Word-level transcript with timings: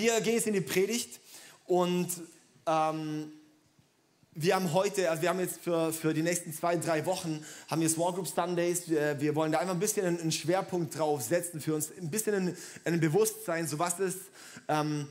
Wir 0.00 0.18
gehen 0.22 0.36
jetzt 0.36 0.46
in 0.46 0.54
die 0.54 0.62
Predigt 0.62 1.20
und 1.66 2.08
ähm, 2.66 3.32
wir 4.32 4.54
haben 4.54 4.72
heute, 4.72 5.10
also 5.10 5.20
wir 5.20 5.28
haben 5.28 5.40
jetzt 5.40 5.60
für, 5.60 5.92
für 5.92 6.14
die 6.14 6.22
nächsten 6.22 6.54
zwei, 6.54 6.78
drei 6.78 7.04
Wochen, 7.04 7.44
haben 7.68 7.82
wir 7.82 7.90
Small 7.90 8.14
Group 8.14 8.26
Sundays. 8.26 8.88
Wir, 8.88 9.20
wir 9.20 9.34
wollen 9.34 9.52
da 9.52 9.58
einfach 9.58 9.74
ein 9.74 9.78
bisschen 9.78 10.06
einen, 10.06 10.18
einen, 10.18 10.32
Schwerpunkt 10.32 10.98
drauf 10.98 11.20
setzen, 11.20 11.60
für 11.60 11.74
uns 11.74 11.90
ein 12.00 12.10
bisschen 12.10 12.34
ein, 12.34 12.56
ein 12.86 12.98
Bewusstsein, 12.98 13.68
so 13.68 13.78
was 13.78 14.00
ist, 14.00 14.20
ähm, 14.68 15.06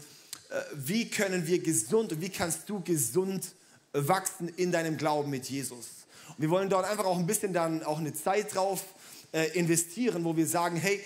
äh, 0.49 0.55
wie 0.73 1.07
können 1.07 1.45
wir 1.45 1.59
gesund 1.59 2.11
und 2.11 2.19
wie 2.19 2.29
kannst 2.29 2.67
du 2.67 2.81
gesund 2.81 3.45
wachsen 3.93 4.49
in 4.57 4.71
deinem 4.71 4.97
Glauben 4.97 5.29
mit 5.29 5.45
Jesus. 5.51 5.85
Und 6.29 6.39
wir 6.39 6.49
wollen 6.49 6.67
dort 6.67 6.89
einfach 6.89 7.05
auch 7.05 7.19
ein 7.19 7.27
bisschen 7.27 7.53
dann 7.53 7.83
auch 7.83 7.99
eine 7.99 8.15
Zeit 8.15 8.55
drauf 8.55 8.83
äh, 9.33 9.49
investieren, 9.49 10.23
wo 10.23 10.35
wir 10.35 10.47
sagen, 10.47 10.77
hey, 10.77 10.99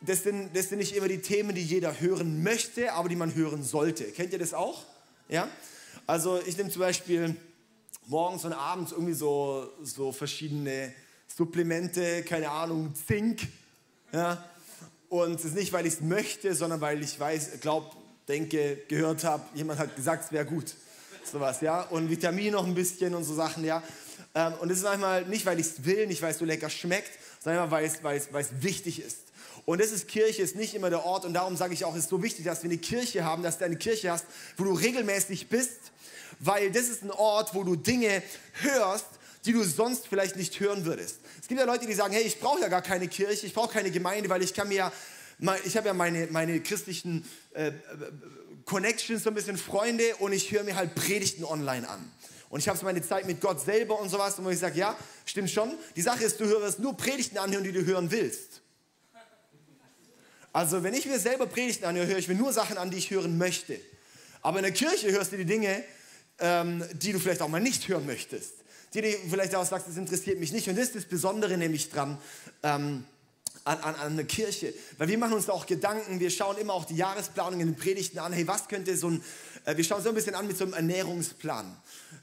das 0.00 0.22
sind, 0.22 0.54
das 0.54 0.68
sind 0.68 0.78
nicht 0.78 0.94
immer 0.94 1.08
die 1.08 1.20
Themen, 1.20 1.54
die 1.54 1.62
jeder 1.62 2.00
hören 2.00 2.42
möchte, 2.42 2.92
aber 2.92 3.08
die 3.08 3.16
man 3.16 3.34
hören 3.34 3.62
sollte. 3.62 4.04
Kennt 4.04 4.32
ihr 4.32 4.38
das 4.38 4.54
auch? 4.54 4.84
Ja? 5.28 5.48
Also 6.06 6.40
ich 6.46 6.56
nehme 6.56 6.70
zum 6.70 6.80
Beispiel 6.80 7.34
morgens 8.06 8.44
und 8.44 8.52
abends 8.52 8.92
irgendwie 8.92 9.14
so, 9.14 9.70
so 9.82 10.12
verschiedene 10.12 10.92
Supplemente, 11.26 12.22
keine 12.22 12.50
Ahnung, 12.50 12.92
Zink. 13.06 13.40
Ja? 14.12 14.44
Und 15.08 15.40
es 15.40 15.46
ist 15.46 15.54
nicht, 15.54 15.72
weil 15.72 15.86
ich 15.86 15.94
es 15.94 16.00
möchte, 16.00 16.54
sondern 16.54 16.80
weil 16.80 17.02
ich 17.02 17.18
weiß, 17.18 17.60
glaube, 17.60 17.90
denke, 18.28 18.78
gehört 18.88 19.24
habe, 19.24 19.42
jemand 19.54 19.80
hat 19.80 19.96
gesagt, 19.96 20.26
es 20.26 20.32
wäre 20.32 20.44
gut. 20.44 20.74
Sowas, 21.24 21.60
ja. 21.60 21.82
Und 21.82 22.08
Vitamin 22.08 22.52
noch 22.52 22.66
ein 22.66 22.74
bisschen 22.74 23.14
und 23.14 23.24
so 23.24 23.34
Sachen, 23.34 23.64
ja. 23.64 23.82
Ähm, 24.34 24.54
und 24.60 24.70
es 24.70 24.78
ist 24.78 24.84
manchmal 24.84 25.24
nicht, 25.26 25.44
weil 25.46 25.58
ich 25.58 25.66
es 25.66 25.84
will, 25.84 26.06
nicht, 26.06 26.22
weil 26.22 26.30
es 26.30 26.38
so 26.38 26.44
lecker 26.44 26.70
schmeckt, 26.70 27.10
sondern 27.42 27.70
weil 27.70 27.84
es 27.84 28.62
wichtig 28.62 29.02
ist. 29.02 29.27
Und 29.64 29.80
das 29.80 29.92
ist 29.92 30.08
Kirche, 30.08 30.42
ist 30.42 30.56
nicht 30.56 30.74
immer 30.74 30.90
der 30.90 31.04
Ort. 31.04 31.24
Und 31.24 31.34
darum 31.34 31.56
sage 31.56 31.74
ich 31.74 31.84
auch, 31.84 31.94
es 31.94 32.04
ist 32.04 32.10
so 32.10 32.22
wichtig, 32.22 32.44
dass 32.44 32.62
wir 32.62 32.70
eine 32.70 32.78
Kirche 32.78 33.24
haben, 33.24 33.42
dass 33.42 33.58
du 33.58 33.64
eine 33.64 33.76
Kirche 33.76 34.10
hast, 34.10 34.26
wo 34.56 34.64
du 34.64 34.72
regelmäßig 34.72 35.48
bist, 35.48 35.78
weil 36.40 36.70
das 36.70 36.88
ist 36.88 37.02
ein 37.02 37.10
Ort, 37.10 37.54
wo 37.54 37.64
du 37.64 37.76
Dinge 37.76 38.22
hörst, 38.60 39.06
die 39.44 39.52
du 39.52 39.62
sonst 39.64 40.08
vielleicht 40.08 40.36
nicht 40.36 40.58
hören 40.60 40.84
würdest. 40.84 41.20
Es 41.40 41.48
gibt 41.48 41.60
ja 41.60 41.66
Leute, 41.66 41.86
die 41.86 41.94
sagen, 41.94 42.12
hey, 42.12 42.22
ich 42.22 42.40
brauche 42.40 42.60
ja 42.60 42.68
gar 42.68 42.82
keine 42.82 43.08
Kirche, 43.08 43.46
ich 43.46 43.54
brauche 43.54 43.72
keine 43.72 43.90
Gemeinde, 43.90 44.28
weil 44.28 44.42
ich 44.42 44.54
kann 44.54 44.68
mir 44.68 44.92
ich 45.64 45.76
habe 45.76 45.86
ja 45.86 45.94
meine, 45.94 46.26
meine 46.30 46.60
christlichen 46.60 47.24
äh, 47.54 47.72
Connections, 48.64 49.22
so 49.22 49.30
ein 49.30 49.34
bisschen 49.34 49.56
Freunde 49.56 50.16
und 50.18 50.32
ich 50.32 50.50
höre 50.50 50.64
mir 50.64 50.74
halt 50.74 50.94
Predigten 50.94 51.44
online 51.44 51.88
an. 51.88 52.12
Und 52.50 52.60
ich 52.60 52.68
habe 52.68 52.78
so 52.78 52.84
meine 52.84 53.02
Zeit 53.02 53.26
mit 53.26 53.40
Gott 53.40 53.60
selber 53.60 54.00
und 54.00 54.08
sowas, 54.08 54.38
und 54.38 54.44
wo 54.44 54.50
ich 54.50 54.58
sage, 54.58 54.78
ja, 54.78 54.96
stimmt 55.26 55.50
schon. 55.50 55.74
Die 55.96 56.02
Sache 56.02 56.24
ist, 56.24 56.40
du 56.40 56.46
hörst 56.46 56.78
nur 56.78 56.96
Predigten 56.96 57.38
anhören, 57.38 57.62
die 57.62 57.72
du 57.72 57.84
hören 57.84 58.10
willst. 58.10 58.62
Also 60.58 60.82
wenn 60.82 60.92
ich 60.92 61.06
mir 61.06 61.20
selber 61.20 61.46
Predigten 61.46 61.84
anhöre, 61.84 62.08
höre 62.08 62.18
ich 62.18 62.26
mir 62.26 62.34
nur 62.34 62.52
Sachen 62.52 62.78
an, 62.78 62.90
die 62.90 62.96
ich 62.96 63.12
hören 63.12 63.38
möchte. 63.38 63.78
Aber 64.42 64.58
in 64.58 64.64
der 64.64 64.72
Kirche 64.72 65.12
hörst 65.12 65.30
du 65.30 65.36
die 65.36 65.44
Dinge, 65.44 65.84
ähm, 66.40 66.82
die 66.94 67.12
du 67.12 67.20
vielleicht 67.20 67.42
auch 67.42 67.48
mal 67.48 67.60
nicht 67.60 67.86
hören 67.86 68.04
möchtest. 68.06 68.54
Die 68.92 69.00
du 69.00 69.08
vielleicht 69.30 69.54
auch 69.54 69.64
sagst, 69.64 69.86
das 69.86 69.96
interessiert 69.96 70.40
mich 70.40 70.50
nicht. 70.50 70.68
Und 70.68 70.76
das 70.76 70.86
ist 70.86 70.96
das 70.96 71.04
Besondere 71.04 71.56
nämlich 71.56 71.90
dran 71.90 72.18
ähm, 72.64 73.04
an, 73.62 73.78
an, 73.78 73.94
an 73.94 74.16
der 74.16 74.26
Kirche. 74.26 74.74
Weil 74.96 75.06
wir 75.06 75.16
machen 75.16 75.34
uns 75.34 75.46
da 75.46 75.52
auch 75.52 75.64
Gedanken, 75.64 76.18
wir 76.18 76.30
schauen 76.30 76.58
immer 76.58 76.72
auch 76.72 76.86
die 76.86 76.96
Jahresplanung 76.96 77.60
in 77.60 77.68
den 77.68 77.76
Predigten 77.76 78.18
an. 78.18 78.32
Hey, 78.32 78.48
was 78.48 78.66
könnte 78.66 78.96
so 78.96 79.10
ein, 79.10 79.22
äh, 79.64 79.76
wir 79.76 79.84
schauen 79.84 80.02
so 80.02 80.08
ein 80.08 80.16
bisschen 80.16 80.34
an 80.34 80.48
mit 80.48 80.58
so 80.58 80.64
einem 80.64 80.72
Ernährungsplan. 80.72 81.72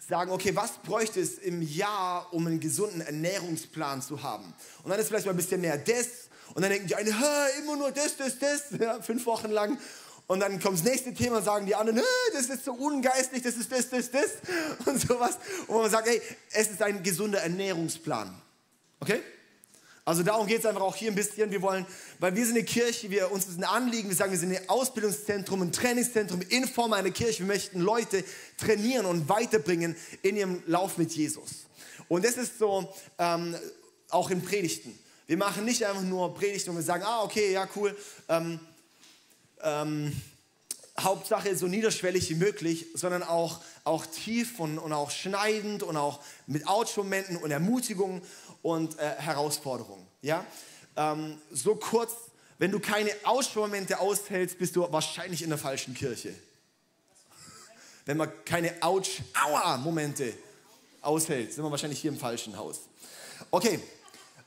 Sagen, 0.09 0.31
okay, 0.31 0.53
was 0.53 0.71
bräuchte 0.79 1.21
es 1.21 1.37
im 1.37 1.61
Jahr, 1.61 2.33
um 2.33 2.47
einen 2.47 2.59
gesunden 2.59 2.99
Ernährungsplan 2.99 4.01
zu 4.01 4.23
haben? 4.23 4.53
Und 4.83 4.89
dann 4.89 4.99
ist 4.99 5.07
vielleicht 5.07 5.25
mal 5.25 5.31
ein 5.31 5.37
bisschen 5.37 5.61
mehr 5.61 5.77
das. 5.77 6.25
Und 6.55 6.61
dann 6.61 6.71
denken 6.71 6.87
die 6.87 6.95
einen, 6.95 7.13
immer 7.61 7.75
nur 7.75 7.91
das, 7.91 8.15
das, 8.15 8.39
das, 8.39 8.63
ja, 8.79 9.01
fünf 9.01 9.25
Wochen 9.25 9.51
lang. 9.51 9.77
Und 10.25 10.39
dann 10.39 10.59
kommt 10.59 10.79
das 10.79 10.85
nächste 10.85 11.13
Thema 11.13 11.41
sagen 11.41 11.67
die 11.67 11.75
anderen, 11.75 12.01
das 12.33 12.47
ist 12.47 12.65
so 12.65 12.73
ungeistlich, 12.73 13.43
das 13.43 13.57
ist 13.57 13.71
das, 13.71 13.89
das, 13.89 14.09
das 14.09 14.31
und 14.85 14.99
sowas. 14.99 15.37
Und 15.67 15.77
man 15.77 15.91
sagt, 15.91 16.07
hey, 16.07 16.19
es 16.51 16.69
ist 16.69 16.81
ein 16.81 17.03
gesunder 17.03 17.41
Ernährungsplan. 17.41 18.33
Okay? 19.01 19.21
Also 20.05 20.23
darum 20.23 20.47
geht 20.47 20.59
es 20.59 20.65
einfach 20.65 20.81
auch 20.81 20.95
hier 20.95 21.11
ein 21.11 21.15
bisschen. 21.15 21.51
Wir 21.51 21.61
wollen, 21.61 21.85
weil 22.19 22.35
wir 22.35 22.45
sind 22.45 22.55
eine 22.55 22.63
Kirche, 22.63 23.09
wir, 23.09 23.31
uns 23.31 23.47
ist 23.47 23.57
ein 23.57 23.63
Anliegen, 23.65 24.07
wir 24.07 24.15
sagen, 24.15 24.31
wir 24.31 24.39
sind 24.39 24.55
ein 24.55 24.69
Ausbildungszentrum, 24.69 25.61
ein 25.61 25.71
Trainingszentrum 25.73 26.41
in 26.47 26.67
Form 26.67 26.93
einer 26.93 27.11
Kirche. 27.11 27.39
Wir 27.39 27.47
möchten 27.47 27.81
Leute 27.81 28.23
trainieren 28.57 29.05
und 29.05 29.27
weiterbringen 29.27 29.95
in 30.21 30.37
ihrem 30.37 30.63
Lauf 30.67 30.97
mit 30.97 31.11
Jesus. 31.11 31.65
Und 32.07 32.23
das 32.23 32.37
ist 32.37 32.59
so 32.59 32.93
ähm, 33.19 33.55
auch 34.09 34.29
in 34.29 34.41
Predigten. 34.41 34.97
Wir 35.27 35.37
machen 35.37 35.65
nicht 35.65 35.83
einfach 35.85 36.03
nur 36.03 36.35
Predigten 36.35 36.69
und 36.69 36.75
wir 36.75 36.83
sagen, 36.83 37.03
ah, 37.03 37.23
okay, 37.23 37.51
ja, 37.51 37.67
cool. 37.75 37.97
Ähm, 38.29 38.59
ähm, 39.63 40.21
Hauptsache 40.99 41.55
so 41.57 41.67
niederschwellig 41.67 42.29
wie 42.29 42.35
möglich, 42.35 42.85
sondern 42.93 43.23
auch, 43.23 43.61
auch 43.83 44.05
tief 44.05 44.59
und, 44.59 44.77
und 44.77 44.93
auch 44.93 45.11
schneidend 45.11 45.83
und 45.83 45.97
auch 45.97 46.21
mit 46.47 46.67
Ouch-Momenten 46.67 47.37
und 47.37 47.51
Ermutigungen 47.51 48.21
und 48.61 48.97
äh, 48.99 49.15
Herausforderungen. 49.17 50.05
Ja? 50.21 50.45
Ähm, 50.95 51.37
so 51.51 51.75
kurz, 51.75 52.13
wenn 52.59 52.71
du 52.71 52.79
keine 52.79 53.11
Ouch-Momente 53.23 53.99
aushältst, 53.99 54.57
bist 54.57 54.75
du 54.75 54.89
wahrscheinlich 54.91 55.41
in 55.41 55.49
der 55.49 55.57
falschen 55.57 55.93
Kirche. 55.95 56.33
Wenn 58.05 58.17
man 58.17 58.31
keine 58.45 58.71
Ouch-Aua-Momente 58.81 60.33
aushält, 61.01 61.53
sind 61.53 61.63
wir 61.63 61.71
wahrscheinlich 61.71 61.99
hier 61.99 62.11
im 62.11 62.19
falschen 62.19 62.55
Haus. 62.57 62.81
Okay, 63.51 63.79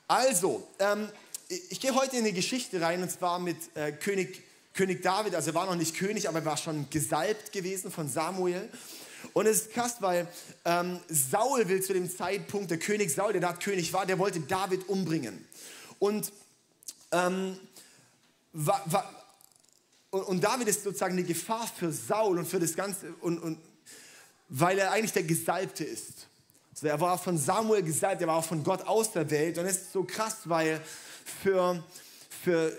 also, 0.08 0.66
ähm, 0.78 1.08
ich 1.48 1.80
gehe 1.80 1.94
heute 1.94 2.16
in 2.16 2.24
eine 2.24 2.32
Geschichte 2.32 2.80
rein 2.80 3.02
und 3.02 3.10
zwar 3.10 3.38
mit 3.38 3.56
äh, 3.74 3.92
König 3.92 4.42
König 4.78 5.02
David, 5.02 5.34
also 5.34 5.50
er 5.50 5.54
war 5.54 5.66
noch 5.66 5.74
nicht 5.74 5.96
König, 5.96 6.28
aber 6.28 6.38
er 6.38 6.44
war 6.44 6.56
schon 6.56 6.88
gesalbt 6.88 7.50
gewesen 7.50 7.90
von 7.90 8.08
Samuel. 8.08 8.68
Und 9.32 9.46
es 9.46 9.62
ist 9.62 9.72
krass, 9.72 9.96
weil 9.98 10.28
ähm, 10.64 11.00
Saul 11.08 11.68
will 11.68 11.82
zu 11.82 11.94
dem 11.94 12.08
Zeitpunkt, 12.08 12.70
der 12.70 12.78
König 12.78 13.12
Saul, 13.12 13.32
der 13.32 13.40
da 13.40 13.54
König 13.54 13.92
war, 13.92 14.06
der 14.06 14.20
wollte 14.20 14.38
David 14.38 14.88
umbringen. 14.88 15.44
Und, 15.98 16.32
ähm, 17.10 17.58
war, 18.52 19.24
und, 20.10 20.22
und, 20.22 20.44
David 20.44 20.68
ist 20.68 20.84
sozusagen 20.84 21.14
eine 21.14 21.24
Gefahr 21.24 21.66
für 21.66 21.90
Saul 21.90 22.38
und 22.38 22.46
für 22.46 22.60
das 22.60 22.76
Ganze, 22.76 23.12
und, 23.20 23.40
und, 23.40 23.58
weil 24.48 24.78
er 24.78 24.92
eigentlich 24.92 25.12
der 25.12 25.24
Gesalbte 25.24 25.82
ist. 25.82 26.27
Also 26.78 26.86
er 26.86 27.00
war 27.00 27.18
von 27.18 27.36
Samuel 27.36 27.82
gesalbt, 27.82 28.22
er 28.22 28.28
war 28.28 28.36
auch 28.36 28.44
von 28.44 28.62
Gott 28.62 28.86
auserwählt. 28.86 29.58
Und 29.58 29.66
es 29.66 29.78
ist 29.78 29.92
so 29.92 30.04
krass, 30.04 30.36
weil 30.44 30.80
für, 31.42 31.82
für 32.44 32.72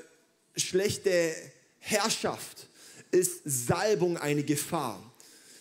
schlechte 0.56 1.36
Herrschaft 1.80 2.68
ist 3.12 3.42
Salbung 3.44 4.16
eine 4.16 4.44
Gefahr. 4.44 5.04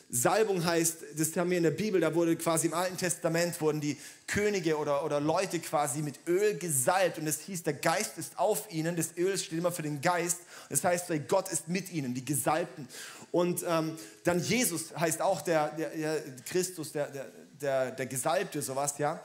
Salbung 0.08 0.64
heißt, 0.64 0.98
das 1.16 1.36
haben 1.36 1.50
wir 1.50 1.56
in 1.56 1.64
der 1.64 1.72
Bibel, 1.72 2.00
da 2.00 2.14
wurde 2.14 2.36
quasi 2.36 2.68
im 2.68 2.74
Alten 2.74 2.96
Testament, 2.96 3.60
wurden 3.60 3.80
die 3.80 3.96
Könige 4.28 4.78
oder, 4.78 5.04
oder 5.04 5.20
Leute 5.20 5.58
quasi 5.58 6.00
mit 6.00 6.20
Öl 6.28 6.56
gesalbt 6.56 7.18
und 7.18 7.26
es 7.26 7.40
hieß, 7.40 7.64
der 7.64 7.74
Geist 7.74 8.16
ist 8.18 8.38
auf 8.38 8.72
ihnen, 8.72 8.94
das 8.94 9.18
Öl 9.18 9.36
steht 9.36 9.58
immer 9.58 9.72
für 9.72 9.82
den 9.82 10.00
Geist, 10.00 10.38
das 10.70 10.82
heißt, 10.84 11.10
Gott 11.26 11.50
ist 11.50 11.68
mit 11.68 11.92
ihnen, 11.92 12.14
die 12.14 12.24
Gesalbten. 12.24 12.88
Und 13.32 13.62
ähm, 13.68 13.98
dann 14.24 14.40
Jesus 14.40 14.96
heißt 14.96 15.20
auch 15.20 15.42
der, 15.42 15.70
der, 15.72 15.90
der 15.90 16.22
Christus, 16.46 16.92
der, 16.92 17.08
der, 17.08 17.26
der, 17.60 17.90
der 17.90 18.06
Gesalbte, 18.06 18.62
sowas, 18.62 18.98
ja. 18.98 19.20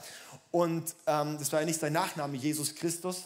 Und 0.51 0.95
ähm, 1.07 1.38
das 1.39 1.51
war 1.51 1.59
ja 1.59 1.66
nicht 1.66 1.79
sein 1.79 1.94
Nachname, 1.94 2.38
Jesus 2.38 2.75
Christus, 2.75 3.23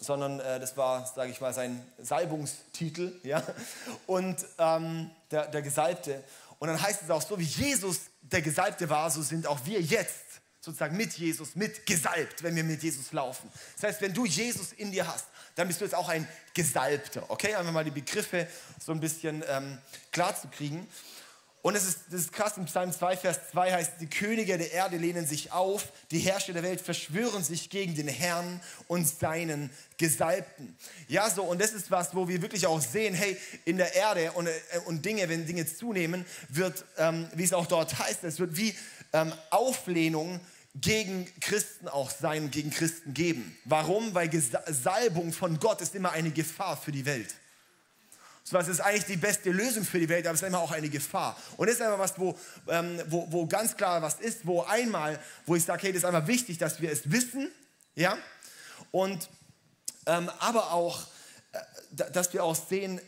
sondern 0.00 0.40
äh, 0.40 0.58
das 0.58 0.76
war, 0.76 1.06
sage 1.06 1.30
ich 1.30 1.40
mal, 1.40 1.52
sein 1.52 1.84
Salbungstitel. 1.98 3.12
Ja? 3.22 3.42
Und 4.06 4.36
ähm, 4.58 5.10
der, 5.30 5.46
der 5.46 5.62
Gesalbte. 5.62 6.22
Und 6.58 6.68
dann 6.68 6.80
heißt 6.80 7.02
es 7.02 7.10
auch 7.10 7.22
so, 7.22 7.38
wie 7.38 7.44
Jesus 7.44 8.00
der 8.20 8.42
Gesalbte 8.42 8.88
war, 8.88 9.10
so 9.10 9.22
sind 9.22 9.46
auch 9.46 9.60
wir 9.64 9.80
jetzt 9.80 10.30
sozusagen 10.60 10.96
mit 10.96 11.14
Jesus, 11.14 11.56
mit 11.56 11.86
gesalbt, 11.86 12.42
wenn 12.42 12.54
wir 12.54 12.64
mit 12.64 12.82
Jesus 12.82 13.12
laufen. 13.12 13.50
Das 13.76 13.90
heißt, 13.90 14.02
wenn 14.02 14.12
du 14.12 14.26
Jesus 14.26 14.72
in 14.72 14.92
dir 14.92 15.06
hast, 15.06 15.24
dann 15.54 15.66
bist 15.66 15.80
du 15.80 15.84
jetzt 15.84 15.94
auch 15.94 16.08
ein 16.08 16.28
Gesalbter. 16.54 17.24
Okay, 17.28 17.54
einfach 17.54 17.72
mal 17.72 17.84
die 17.84 17.90
Begriffe 17.90 18.46
so 18.78 18.92
ein 18.92 19.00
bisschen 19.00 19.42
ähm, 19.48 19.78
klar 20.12 20.38
zu 20.38 20.48
kriegen. 20.48 20.86
Und 21.62 21.74
es 21.74 21.86
ist, 21.86 21.98
das 22.10 22.22
ist 22.22 22.32
krass, 22.32 22.56
im 22.56 22.64
Psalm 22.64 22.90
2, 22.90 23.18
Vers 23.18 23.38
2 23.52 23.72
heißt, 23.72 23.92
die 24.00 24.06
Könige 24.06 24.56
der 24.56 24.72
Erde 24.72 24.96
lehnen 24.96 25.26
sich 25.26 25.52
auf, 25.52 25.92
die 26.10 26.18
Herrscher 26.18 26.54
der 26.54 26.62
Welt 26.62 26.80
verschwören 26.80 27.44
sich 27.44 27.68
gegen 27.68 27.94
den 27.94 28.08
Herrn 28.08 28.60
und 28.88 29.06
seinen 29.06 29.68
Gesalbten. 29.98 30.74
Ja, 31.06 31.28
so, 31.28 31.42
und 31.42 31.60
das 31.60 31.72
ist 31.72 31.90
was, 31.90 32.14
wo 32.14 32.28
wir 32.28 32.40
wirklich 32.40 32.66
auch 32.66 32.80
sehen, 32.80 33.12
hey, 33.12 33.36
in 33.66 33.76
der 33.76 33.94
Erde 33.94 34.32
und, 34.32 34.46
äh, 34.46 34.52
und 34.86 35.04
Dinge, 35.04 35.28
wenn 35.28 35.44
Dinge 35.44 35.66
zunehmen, 35.66 36.24
wird, 36.48 36.84
ähm, 36.96 37.28
wie 37.34 37.44
es 37.44 37.52
auch 37.52 37.66
dort 37.66 37.98
heißt, 37.98 38.24
es 38.24 38.38
wird 38.38 38.56
wie 38.56 38.74
ähm, 39.12 39.32
Auflehnung 39.50 40.40
gegen 40.74 41.26
Christen 41.40 41.88
auch 41.88 42.10
sein, 42.10 42.50
gegen 42.50 42.70
Christen 42.70 43.12
geben. 43.12 43.56
Warum? 43.64 44.14
Weil 44.14 44.30
Salbung 44.66 45.32
von 45.32 45.58
Gott 45.58 45.80
ist 45.80 45.94
immer 45.94 46.12
eine 46.12 46.30
Gefahr 46.30 46.76
für 46.76 46.92
die 46.92 47.04
Welt. 47.04 47.34
Das 48.50 48.68
ist 48.68 48.80
eigentlich 48.80 49.04
die 49.04 49.16
beste 49.16 49.50
Lösung 49.50 49.84
für 49.84 50.00
die 50.00 50.08
Welt, 50.08 50.26
aber 50.26 50.34
es 50.34 50.42
ist 50.42 50.48
immer 50.48 50.58
auch 50.58 50.72
eine 50.72 50.88
Gefahr. 50.88 51.36
Und 51.56 51.68
das 51.68 51.76
ist 51.76 51.82
einfach 51.82 51.98
was, 51.98 52.18
wo, 52.18 52.36
ähm, 52.68 53.00
wo, 53.06 53.30
wo 53.30 53.46
ganz 53.46 53.76
klar 53.76 54.02
was 54.02 54.20
ist, 54.20 54.46
wo 54.46 54.62
einmal, 54.62 55.20
wo 55.46 55.54
ich 55.54 55.64
sage, 55.64 55.82
hey, 55.82 55.92
das 55.92 56.02
ist 56.02 56.04
einfach 56.04 56.26
wichtig, 56.26 56.58
dass 56.58 56.80
wir 56.80 56.90
es 56.90 57.10
wissen, 57.10 57.50
ja, 57.94 58.16
und 58.90 59.28
ähm, 60.06 60.30
aber 60.40 60.72
auch, 60.72 61.06
äh, 61.52 62.10
dass 62.12 62.32
wir 62.32 62.42
auch 62.42 62.56
sehen, 62.56 63.00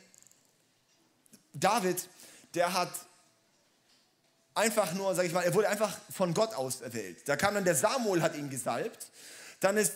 David, 1.54 2.08
der 2.54 2.72
hat 2.72 2.90
einfach 4.54 4.92
nur, 4.92 5.14
sag 5.14 5.26
ich 5.26 5.32
mal, 5.32 5.42
er 5.42 5.54
wurde 5.54 5.68
einfach 5.68 5.96
von 6.10 6.34
Gott 6.34 6.54
auserwählt. 6.54 7.26
Da 7.28 7.36
kam 7.36 7.54
dann 7.54 7.64
der 7.64 7.74
Samuel, 7.74 8.22
hat 8.22 8.36
ihn 8.36 8.50
gesalbt. 8.50 9.06
Dann 9.60 9.76
ist 9.76 9.94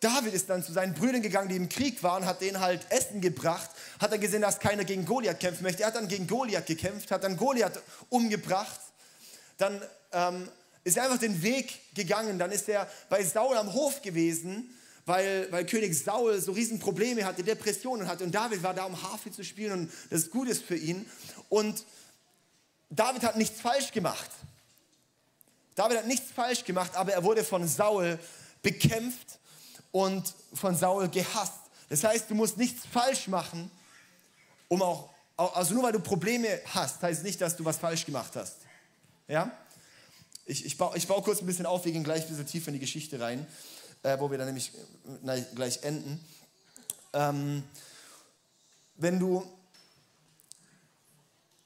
David 0.00 0.32
ist 0.32 0.48
dann 0.48 0.62
zu 0.62 0.72
seinen 0.72 0.94
Brüdern 0.94 1.22
gegangen, 1.22 1.48
die 1.48 1.56
im 1.56 1.68
Krieg 1.68 2.02
waren, 2.02 2.24
hat 2.24 2.40
denen 2.40 2.60
halt 2.60 2.86
Essen 2.90 3.20
gebracht, 3.20 3.70
hat 3.98 4.12
dann 4.12 4.20
gesehen, 4.20 4.42
dass 4.42 4.60
keiner 4.60 4.84
gegen 4.84 5.04
Goliath 5.04 5.40
kämpfen 5.40 5.64
möchte. 5.64 5.82
Er 5.82 5.88
hat 5.88 5.96
dann 5.96 6.06
gegen 6.06 6.26
Goliath 6.26 6.66
gekämpft, 6.66 7.10
hat 7.10 7.24
dann 7.24 7.36
Goliath 7.36 7.82
umgebracht. 8.08 8.80
Dann 9.56 9.82
ähm, 10.12 10.48
ist 10.84 10.96
er 10.96 11.04
einfach 11.04 11.18
den 11.18 11.42
Weg 11.42 11.94
gegangen. 11.94 12.38
Dann 12.38 12.52
ist 12.52 12.68
er 12.68 12.88
bei 13.08 13.24
Saul 13.24 13.56
am 13.56 13.72
Hof 13.72 14.00
gewesen, 14.00 14.72
weil, 15.04 15.50
weil 15.50 15.66
König 15.66 15.98
Saul 15.98 16.40
so 16.40 16.52
riesen 16.52 16.78
Probleme 16.78 17.24
hatte, 17.24 17.42
Depressionen 17.42 18.06
hatte. 18.06 18.22
Und 18.22 18.32
David 18.32 18.62
war 18.62 18.74
da, 18.74 18.84
um 18.84 19.02
Harfe 19.02 19.32
zu 19.32 19.42
spielen 19.42 19.72
und 19.72 19.92
das 20.10 20.20
ist 20.20 20.30
Gutes 20.30 20.60
für 20.60 20.76
ihn. 20.76 21.10
Und 21.48 21.84
David 22.90 23.24
hat 23.24 23.36
nichts 23.36 23.60
falsch 23.60 23.90
gemacht. 23.90 24.30
David 25.74 25.98
hat 25.98 26.06
nichts 26.06 26.30
falsch 26.30 26.64
gemacht, 26.64 26.94
aber 26.94 27.12
er 27.12 27.24
wurde 27.24 27.42
von 27.42 27.66
Saul 27.66 28.18
bekämpft 28.62 29.38
und 29.98 30.32
von 30.54 30.76
Saul 30.76 31.08
gehasst. 31.08 31.60
Das 31.88 32.04
heißt, 32.04 32.30
du 32.30 32.34
musst 32.36 32.56
nichts 32.56 32.86
falsch 32.86 33.26
machen, 33.26 33.68
um 34.68 34.80
auch, 34.80 35.10
also 35.36 35.74
nur 35.74 35.82
weil 35.82 35.92
du 35.92 35.98
Probleme 35.98 36.60
hast, 36.66 37.02
heißt 37.02 37.24
nicht, 37.24 37.40
dass 37.40 37.56
du 37.56 37.64
was 37.64 37.78
falsch 37.78 38.06
gemacht 38.06 38.36
hast. 38.36 38.58
Ja? 39.26 39.50
Ich, 40.46 40.64
ich, 40.64 40.78
baue, 40.78 40.96
ich 40.96 41.08
baue 41.08 41.22
kurz 41.22 41.40
ein 41.40 41.46
bisschen 41.46 41.66
auf, 41.66 41.84
wir 41.84 41.90
gehen 41.90 42.04
gleich 42.04 42.22
ein 42.22 42.28
bisschen 42.28 42.46
tiefer 42.46 42.68
in 42.68 42.74
die 42.74 42.80
Geschichte 42.80 43.18
rein, 43.18 43.44
äh, 44.04 44.16
wo 44.20 44.30
wir 44.30 44.38
dann 44.38 44.46
nämlich 44.46 44.70
äh, 45.26 45.42
gleich 45.54 45.82
enden. 45.82 46.24
Ähm, 47.12 47.64
wenn 48.94 49.18
du, 49.18 49.50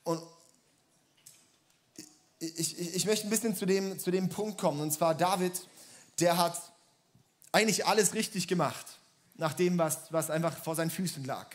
und 0.04 0.22
ich, 2.38 2.78
ich, 2.78 2.94
ich 2.94 3.04
möchte 3.04 3.26
ein 3.26 3.30
bisschen 3.30 3.54
zu 3.54 3.66
dem, 3.66 3.98
zu 3.98 4.10
dem 4.10 4.30
Punkt 4.30 4.58
kommen, 4.58 4.80
und 4.80 4.90
zwar 4.90 5.14
David, 5.14 5.52
der 6.18 6.38
hat 6.38 6.71
eigentlich 7.52 7.86
alles 7.86 8.14
richtig 8.14 8.48
gemacht, 8.48 8.86
nach 9.36 9.52
dem, 9.52 9.78
was, 9.78 10.12
was 10.12 10.30
einfach 10.30 10.56
vor 10.56 10.74
seinen 10.74 10.90
Füßen 10.90 11.24
lag. 11.24 11.46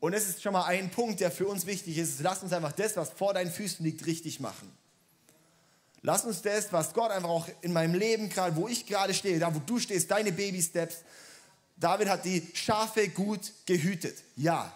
Und 0.00 0.14
es 0.14 0.28
ist 0.28 0.42
schon 0.42 0.52
mal 0.52 0.64
ein 0.64 0.90
Punkt, 0.90 1.20
der 1.20 1.30
für 1.30 1.46
uns 1.46 1.64
wichtig 1.64 1.96
ist. 1.96 2.20
Lass 2.20 2.42
uns 2.42 2.52
einfach 2.52 2.72
das, 2.72 2.96
was 2.96 3.10
vor 3.10 3.34
deinen 3.34 3.52
Füßen 3.52 3.84
liegt, 3.84 4.04
richtig 4.04 4.40
machen. 4.40 4.70
Lass 6.02 6.24
uns 6.24 6.42
das, 6.42 6.72
was 6.72 6.92
Gott 6.92 7.12
einfach 7.12 7.28
auch 7.28 7.48
in 7.60 7.72
meinem 7.72 7.94
Leben 7.94 8.28
gerade, 8.28 8.56
wo 8.56 8.66
ich 8.66 8.84
gerade 8.84 9.14
stehe, 9.14 9.38
da 9.38 9.54
wo 9.54 9.60
du 9.60 9.78
stehst, 9.78 10.10
deine 10.10 10.32
Baby-Steps. 10.32 11.04
David 11.76 12.08
hat 12.08 12.24
die 12.24 12.50
Schafe 12.54 13.08
gut 13.08 13.52
gehütet. 13.64 14.16
Ja. 14.36 14.74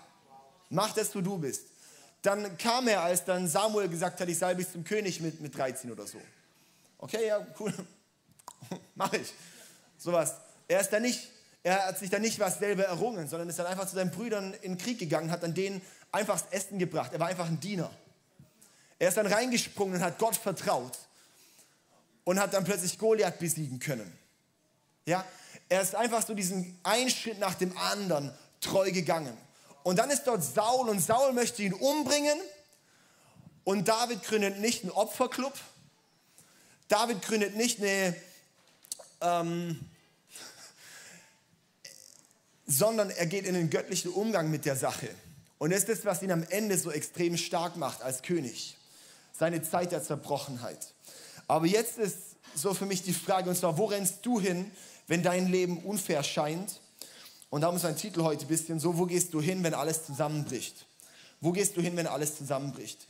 Mach 0.71 0.93
das, 0.93 1.13
wo 1.15 1.21
du 1.21 1.37
bist. 1.39 1.63
Dann 2.23 2.57
kam 2.57 2.87
er, 2.87 3.03
als 3.03 3.25
dann 3.25 3.49
Samuel 3.49 3.89
gesagt 3.89 4.21
hat, 4.21 4.29
ich 4.29 4.39
sei 4.39 4.55
bis 4.55 4.71
zum 4.71 4.85
König 4.85 5.21
mit, 5.21 5.41
mit 5.41 5.57
13 5.57 5.91
oder 5.91 6.07
so. 6.07 6.21
Okay, 6.99 7.27
ja, 7.27 7.45
cool. 7.59 7.75
Mach 8.95 9.13
ich. 9.13 9.33
Sowas. 9.99 10.35
Er 10.69 10.81
ist 10.81 10.93
da 10.93 11.01
nicht, 11.01 11.31
er 11.63 11.87
hat 11.87 11.99
sich 11.99 12.11
da 12.11 12.19
nicht 12.19 12.39
was 12.39 12.59
selber 12.59 12.85
errungen, 12.85 13.29
sondern 13.29 13.49
ist 13.49 13.59
dann 13.59 13.67
einfach 13.67 13.89
zu 13.89 13.97
seinen 13.97 14.11
Brüdern 14.11 14.55
in 14.63 14.73
den 14.73 14.79
Krieg 14.79 14.99
gegangen, 14.99 15.31
hat 15.31 15.43
dann 15.43 15.55
denen 15.55 15.83
einfach 16.13 16.41
das 16.41 16.51
Essen 16.51 16.79
gebracht. 16.79 17.13
Er 17.13 17.21
war 17.21 17.29
einfach 17.29 17.47
ein 17.47 17.61
Diener. 17.61 17.91
Er 18.99 19.09
ist 19.09 19.17
dann 19.17 19.27
reingesprungen 19.27 19.97
und 19.97 20.03
hat 20.03 20.19
Gott 20.19 20.37
vertraut 20.37 20.99
und 22.25 22.41
hat 22.41 22.55
dann 22.55 22.65
plötzlich 22.65 22.99
Goliath 22.99 23.39
besiegen 23.39 23.79
können. 23.79 24.11
Ja, 25.05 25.25
er 25.69 25.83
ist 25.83 25.95
einfach 25.95 26.27
so 26.27 26.35
diesen 26.35 26.79
einen 26.83 27.11
Schritt 27.11 27.39
nach 27.39 27.55
dem 27.55 27.77
anderen 27.77 28.33
treu 28.61 28.91
gegangen. 28.91 29.37
Und 29.83 29.99
dann 29.99 30.11
ist 30.11 30.25
dort 30.25 30.43
Saul 30.43 30.89
und 30.89 31.01
Saul 31.01 31.33
möchte 31.33 31.63
ihn 31.63 31.73
umbringen 31.73 32.39
und 33.65 33.87
David 33.87 34.23
gründet 34.23 34.59
nicht 34.59 34.83
einen 34.83 34.93
Opferclub. 34.93 35.53
David 36.89 37.23
gründet 37.23 37.57
nicht 37.57 37.81
eine, 37.81 38.17
ähm, 39.27 39.81
sondern 42.67 43.11
er 43.11 43.27
geht 43.27 43.47
in 43.47 43.55
den 43.55 43.71
göttlichen 43.71 44.11
Umgang 44.11 44.51
mit 44.51 44.65
der 44.65 44.77
Sache. 44.77 45.09
Und 45.59 45.71
das 45.71 45.81
ist 45.81 45.89
das, 45.89 46.05
was 46.05 46.23
ihn 46.23 46.33
am 46.33 46.43
Ende 46.51 46.77
so 46.79 46.91
extrem 46.91 47.37
stark 47.37 47.77
macht 47.77 48.03
als 48.03 48.23
König. 48.23 48.77
Seine 49.33 49.63
Zeit 49.63 49.93
der 49.93 50.03
Zerbrochenheit. 50.03 50.79
Aber 51.47 51.67
jetzt 51.67 51.99
ist 51.99 52.17
so 52.55 52.75
für 52.75 52.87
mich 52.87 53.03
die 53.03 53.13
Frage, 53.13 53.49
und 53.51 53.57
zwar, 53.57 53.79
wo 53.79 53.87
rennst 53.87 54.25
du 54.25 54.41
hin, 54.41 54.71
wenn 55.07 55.23
dein 55.23 55.47
Leben 55.47 55.79
unfair 55.79 56.23
scheint? 56.23 56.81
Und 57.51 57.61
darum 57.61 57.77
ist 57.77 57.85
mein 57.85 57.97
Titel 57.97 58.23
heute 58.23 58.45
ein 58.45 58.49
bisschen 58.49 58.81
so, 58.81 58.99
wo 58.99 59.07
gehst 59.07 59.33
du 59.33 59.41
hin, 59.41 59.63
wenn 59.63 59.75
alles 59.75 60.05
zusammenbricht? 60.05 60.87
Wo 61.41 61.53
gehst 61.53 61.77
du 61.77 61.81
hin, 61.81 61.97
wenn 61.97 62.07
alles 62.07 62.37
zusammenbricht? 62.37 63.07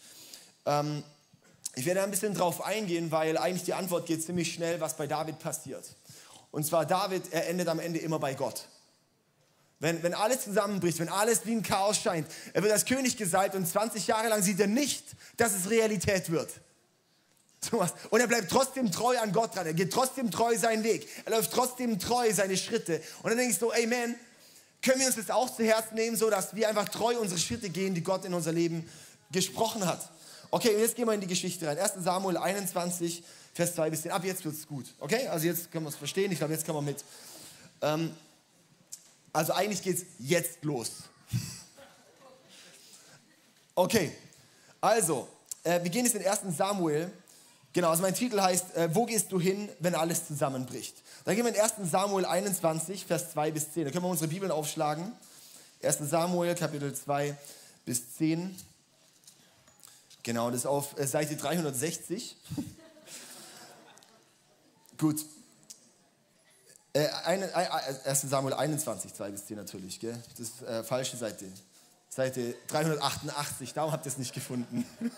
Ähm, 0.67 1.03
ich 1.75 1.85
werde 1.87 2.03
ein 2.03 2.11
bisschen 2.11 2.35
drauf 2.35 2.65
eingehen, 2.65 3.11
weil 3.11 3.39
eigentlich 3.39 3.65
die 3.65 3.75
Antwort 3.75 4.07
geht 4.07 4.23
ziemlich 4.23 4.53
schnell, 4.53 4.81
was 4.81 4.97
bei 4.97 5.07
David 5.07 5.39
passiert. 5.39 5.85
Und 6.51 6.65
zwar 6.65 6.87
David, 6.87 7.33
er 7.33 7.49
endet 7.49 7.69
am 7.69 7.79
Ende 7.79 7.99
immer 7.99 8.19
bei 8.19 8.35
Gott. 8.35 8.69
Wenn, 9.79 10.03
wenn 10.03 10.15
alles 10.15 10.43
zusammenbricht, 10.43 10.99
wenn 11.01 11.09
alles 11.09 11.45
wie 11.45 11.53
ein 11.53 11.63
Chaos 11.63 11.99
scheint, 11.99 12.27
er 12.55 12.63
wird 12.63 12.73
als 12.73 12.87
König 12.87 13.17
gesalbt 13.17 13.55
und 13.55 13.67
20 13.67 14.07
Jahre 14.07 14.29
lang 14.29 14.43
sieht 14.43 14.59
er 14.59 14.67
nicht, 14.67 15.05
dass 15.37 15.53
es 15.53 15.69
Realität 15.69 16.31
wird. 16.31 16.51
Und 18.11 18.21
er 18.21 18.27
bleibt 18.27 18.51
trotzdem 18.51 18.91
treu 18.93 19.19
an 19.19 19.33
Gott 19.33 19.57
dran. 19.57 19.67
Er 19.67 19.75
geht 19.75 19.93
trotzdem 19.93 20.31
treu 20.31 20.57
seinen 20.57 20.85
Weg. 20.85 21.09
Er 21.25 21.33
läuft 21.33 21.53
trotzdem 21.53 21.99
treu 21.99 22.33
seine 22.33 22.57
Schritte. 22.57 23.03
Und 23.23 23.31
dann 23.31 23.39
denke 23.39 23.53
ich 23.53 23.59
so, 23.59 23.73
Amen. 23.73 24.15
Können 24.83 25.01
wir 25.01 25.07
uns 25.07 25.17
das 25.17 25.31
auch 25.31 25.55
zu 25.55 25.65
Herzen 25.65 25.95
nehmen, 25.95 26.17
so 26.17 26.31
dass 26.31 26.55
wir 26.55 26.69
einfach 26.69 26.89
treu 26.89 27.19
unsere 27.19 27.41
Schritte 27.41 27.71
gehen, 27.71 27.95
die 27.95 28.03
Gott 28.03 28.25
in 28.25 28.35
unser 28.35 28.53
Leben 28.53 28.89
gesprochen 29.33 29.85
hat. 29.85 30.11
Okay, 30.51 30.79
jetzt 30.79 30.97
gehen 30.97 31.07
wir 31.07 31.15
in 31.15 31.21
die 31.21 31.27
Geschichte 31.27 31.67
rein. 31.67 31.79
1. 31.79 31.93
Samuel 31.99 32.37
21, 32.37 33.23
Vers 33.53 33.75
2 33.75 33.91
bis 33.91 34.03
10. 34.03 34.13
Ab 34.13 34.25
jetzt 34.25 34.45
wird 34.45 34.55
es 34.55 34.67
gut. 34.67 34.87
Okay, 34.99 35.27
also 35.29 35.47
jetzt 35.47 35.71
können 35.71 35.85
wir 35.85 35.91
es 35.91 35.97
verstehen. 35.97 36.31
Ich 36.33 36.39
glaube, 36.39 36.53
jetzt 36.53 36.65
kann 36.65 36.75
man 36.75 36.85
mit. 36.85 37.05
Ähm, 37.83 38.15
also 39.33 39.53
eigentlich 39.53 39.83
geht 39.83 39.99
es 39.99 40.05
jetzt 40.19 40.65
los. 40.65 41.05
Okay, 43.75 44.13
also, 44.81 45.29
äh, 45.65 45.83
wir 45.83 45.91
gehen 45.91 46.07
jetzt 46.07 46.15
in 46.15 46.27
1. 46.27 46.57
Samuel 46.57 47.11
Genau, 47.77 47.91
also 47.91 48.01
mein 48.01 48.15
Titel 48.15 48.41
heißt, 48.41 48.75
äh, 48.75 48.89
wo 48.95 49.05
gehst 49.05 49.31
du 49.31 49.39
hin, 49.39 49.69
wenn 49.81 49.95
alles 49.95 50.27
zusammenbricht? 50.27 50.97
Dann 51.27 51.37
gehen 51.37 51.45
wir 51.45 51.55
in 51.55 51.61
1. 51.61 51.91
Samuel 51.91 52.25
21, 52.25 53.05
Vers 53.05 53.33
2 53.33 53.51
bis 53.51 53.75
10. 53.75 53.85
Da 53.85 53.91
können 53.91 54.03
wir 54.03 54.09
unsere 54.09 54.29
Bibeln 54.29 54.51
aufschlagen. 54.51 55.13
1. 55.83 55.99
Samuel, 56.09 56.55
Kapitel 56.55 56.95
2 56.95 57.37
bis 57.85 58.15
10. 58.17 58.57
Genau, 60.27 60.51
das 60.51 60.63
ist 60.63 60.67
auf 60.67 60.99
äh, 60.99 61.07
Seite 61.07 61.37
360. 61.37 62.37
Gut. 64.99 65.25
Äh, 66.93 67.07
eine, 67.25 67.49
äh, 67.49 68.09
1. 68.09 68.23
Samuel 68.23 68.55
21, 68.55 69.15
2 69.15 69.31
bis 69.31 69.47
10 69.47 69.57
natürlich, 69.57 70.01
gell? 70.01 70.21
Das 70.31 70.41
ist 70.41 70.63
äh, 70.63 70.83
falsche 70.83 71.17
Seite. 71.17 71.45
Seite 72.09 72.57
388, 72.67 73.73
darum 73.73 73.93
habt 73.93 74.05
ihr 74.05 74.11
es 74.11 74.19
nicht 74.19 74.35
gefunden. 74.35 74.85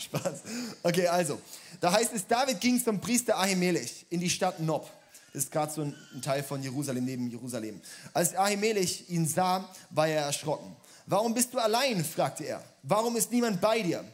Spaß. 0.00 0.40
Okay, 0.82 1.06
also, 1.06 1.40
da 1.80 1.92
heißt 1.92 2.12
es, 2.12 2.26
David 2.26 2.60
ging 2.60 2.82
zum 2.82 3.00
Priester 3.00 3.38
Ahimelech 3.38 4.04
in 4.10 4.18
die 4.18 4.30
Stadt 4.30 4.58
Nob. 4.58 4.90
Das 5.32 5.44
ist 5.44 5.52
gerade 5.52 5.72
so 5.72 5.82
ein 5.82 6.22
Teil 6.22 6.42
von 6.42 6.60
Jerusalem, 6.60 7.04
neben 7.04 7.30
Jerusalem. 7.30 7.80
Als 8.12 8.34
Ahimelech 8.34 9.08
ihn 9.10 9.28
sah, 9.28 9.72
war 9.90 10.08
er 10.08 10.22
erschrocken. 10.22 10.74
Warum 11.06 11.34
bist 11.34 11.54
du 11.54 11.58
allein? 11.58 12.04
fragte 12.04 12.42
er. 12.42 12.64
Warum 12.82 13.14
ist 13.14 13.30
niemand 13.30 13.60
bei 13.60 13.80
dir? 13.80 14.04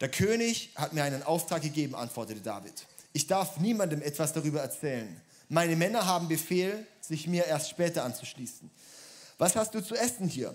Der 0.00 0.10
König 0.10 0.72
hat 0.76 0.92
mir 0.92 1.04
einen 1.04 1.22
Auftrag 1.22 1.62
gegeben, 1.62 1.94
antwortete 1.94 2.40
David. 2.40 2.86
Ich 3.12 3.26
darf 3.26 3.58
niemandem 3.58 4.02
etwas 4.02 4.32
darüber 4.32 4.60
erzählen. 4.60 5.20
Meine 5.48 5.76
Männer 5.76 6.04
haben 6.04 6.28
Befehl, 6.28 6.86
sich 7.00 7.26
mir 7.26 7.46
erst 7.46 7.70
später 7.70 8.04
anzuschließen. 8.04 8.70
Was 9.38 9.56
hast 9.56 9.74
du 9.74 9.80
zu 9.80 9.94
essen 9.94 10.28
hier? 10.28 10.54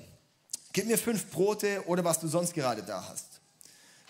Gib 0.73 0.85
mir 0.85 0.97
fünf 0.97 1.29
Brote 1.31 1.83
oder 1.87 2.03
was 2.03 2.19
du 2.19 2.27
sonst 2.27 2.53
gerade 2.53 2.83
da 2.83 3.07
hast. 3.09 3.41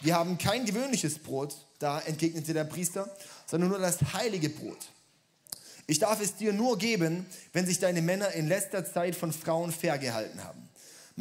Wir 0.01 0.15
haben 0.15 0.37
kein 0.37 0.65
gewöhnliches 0.65 1.19
Brot 1.19 1.55
da, 1.79 1.99
entgegnete 1.99 2.53
der 2.53 2.63
Priester, 2.63 3.09
sondern 3.45 3.69
nur 3.69 3.79
das 3.79 3.99
heilige 4.13 4.49
Brot. 4.49 4.79
Ich 5.87 5.99
darf 5.99 6.21
es 6.21 6.35
dir 6.35 6.53
nur 6.53 6.77
geben, 6.77 7.25
wenn 7.53 7.65
sich 7.65 7.79
deine 7.79 8.01
Männer 8.01 8.31
in 8.31 8.47
letzter 8.47 8.85
Zeit 8.85 9.15
von 9.15 9.31
Frauen 9.31 9.71
ferngehalten 9.71 10.43
haben. 10.43 10.69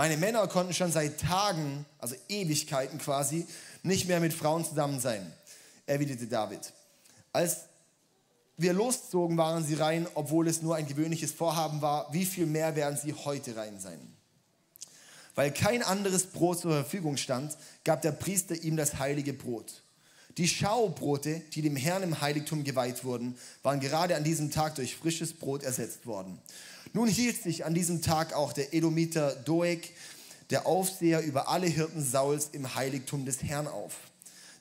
Meine 0.01 0.17
Männer 0.17 0.49
konnten 0.49 0.73
schon 0.73 0.91
seit 0.91 1.21
Tagen, 1.21 1.85
also 1.99 2.17
Ewigkeiten 2.31 2.99
quasi, 2.99 3.47
nicht 3.83 4.09
mehr 4.09 4.19
mit 4.19 4.33
Frauen 4.33 4.65
zusammen 4.65 4.99
sein, 4.99 5.31
erwiderte 5.85 6.27
David. 6.27 6.73
Als 7.35 7.67
wir 8.57 8.73
loszogen, 8.73 9.37
waren 9.37 9.63
sie 9.63 9.75
rein, 9.75 10.09
obwohl 10.15 10.49
es 10.49 10.63
nur 10.63 10.75
ein 10.75 10.87
gewöhnliches 10.87 11.33
Vorhaben 11.33 11.83
war. 11.83 12.11
Wie 12.15 12.25
viel 12.25 12.47
mehr 12.47 12.77
werden 12.77 12.97
sie 12.97 13.13
heute 13.13 13.57
rein 13.57 13.79
sein? 13.79 14.01
Weil 15.35 15.53
kein 15.53 15.83
anderes 15.83 16.29
Brot 16.29 16.61
zur 16.61 16.73
Verfügung 16.73 17.19
stand, 17.19 17.59
gab 17.85 18.01
der 18.01 18.13
Priester 18.13 18.55
ihm 18.55 18.79
das 18.79 18.99
heilige 18.99 19.35
Brot. 19.35 19.83
Die 20.39 20.49
Schaubrote, 20.49 21.41
die 21.53 21.63
dem 21.63 21.77
Herrn 21.77 22.03
im 22.03 22.21
Heiligtum 22.21 22.63
geweiht 22.65 23.05
wurden, 23.05 23.37
waren 23.63 23.81
gerade 23.81 24.17
an 24.17 24.25
diesem 24.25 24.51
Tag 24.51 24.77
durch 24.77 24.97
frisches 24.97 25.35
Brot 25.35 25.63
ersetzt 25.63 26.07
worden. 26.07 26.39
Nun 26.93 27.09
hielt 27.09 27.43
sich 27.43 27.65
an 27.65 27.75
diesem 27.75 28.03
Tag 28.03 28.33
auch 28.33 28.53
der 28.53 28.73
Edomiter 28.73 29.35
Doeg, 29.35 29.91
der 30.51 30.67
Aufseher 30.67 31.23
über 31.23 31.49
alle 31.49 31.67
Hirten 31.67 32.05
Sauls 32.05 32.51
im 32.53 32.75
Heiligtum 32.75 33.25
des 33.25 33.43
Herrn 33.43 33.69
auf. 33.69 33.97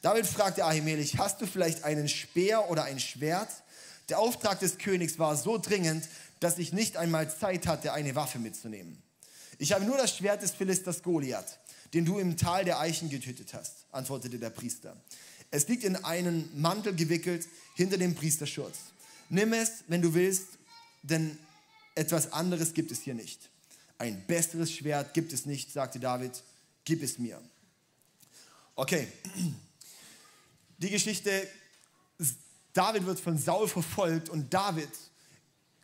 David 0.02 0.26
fragte 0.26 0.64
Ahimelech, 0.64 1.18
hast 1.18 1.42
du 1.42 1.46
vielleicht 1.46 1.84
einen 1.84 2.08
Speer 2.08 2.70
oder 2.70 2.84
ein 2.84 3.00
Schwert? 3.00 3.50
Der 4.08 4.20
Auftrag 4.20 4.60
des 4.60 4.78
Königs 4.78 5.20
war 5.20 5.36
so 5.36 5.58
dringend, 5.58 6.08
dass 6.40 6.58
ich 6.58 6.74
nicht 6.74 6.98
einmal 6.98 7.30
Zeit 7.30 7.68
hatte, 7.68 7.94
eine 7.94 8.16
Waffe 8.16 8.40
mitzunehmen. 8.40 9.02
Ich 9.58 9.74
habe 9.74 9.84
nur 9.84 9.98
das 9.98 10.16
Schwert 10.16 10.42
des 10.42 10.52
Philisters 10.52 11.04
Goliath, 11.04 11.60
den 11.94 12.06
du 12.06 12.18
im 12.18 12.38
Tal 12.38 12.64
der 12.64 12.80
Eichen 12.80 13.10
getötet 13.10 13.54
hast, 13.54 13.86
antwortete 13.92 14.40
der 14.40 14.52
Priester. 14.52 14.96
Es 15.52 15.68
liegt 15.68 15.84
in 15.84 15.96
einen 15.98 16.50
Mantel 16.60 16.96
gewickelt 16.96 17.48
hinter 17.76 17.98
dem 17.98 18.16
Priesterschurz. 18.16 18.78
Nimm 19.30 19.54
es, 19.54 19.84
wenn 19.88 20.02
du 20.02 20.14
willst, 20.14 20.48
denn 21.04 21.38
etwas 21.96 22.32
anderes 22.32 22.74
gibt 22.74 22.92
es 22.92 23.02
hier 23.02 23.14
nicht. 23.14 23.50
Ein 23.98 24.26
besseres 24.26 24.72
Schwert 24.72 25.14
gibt 25.14 25.34
es 25.34 25.46
nicht, 25.46 25.72
sagte 25.72 26.00
David, 26.00 26.44
gib 26.86 27.04
es 27.04 27.20
mir. 27.20 27.42
Okay, 28.76 29.08
die 30.78 30.90
Geschichte, 30.90 31.48
David 32.74 33.06
wird 33.06 33.20
von 33.20 33.38
Saul 33.38 33.68
verfolgt 33.68 34.30
und 34.30 34.54
David 34.54 34.90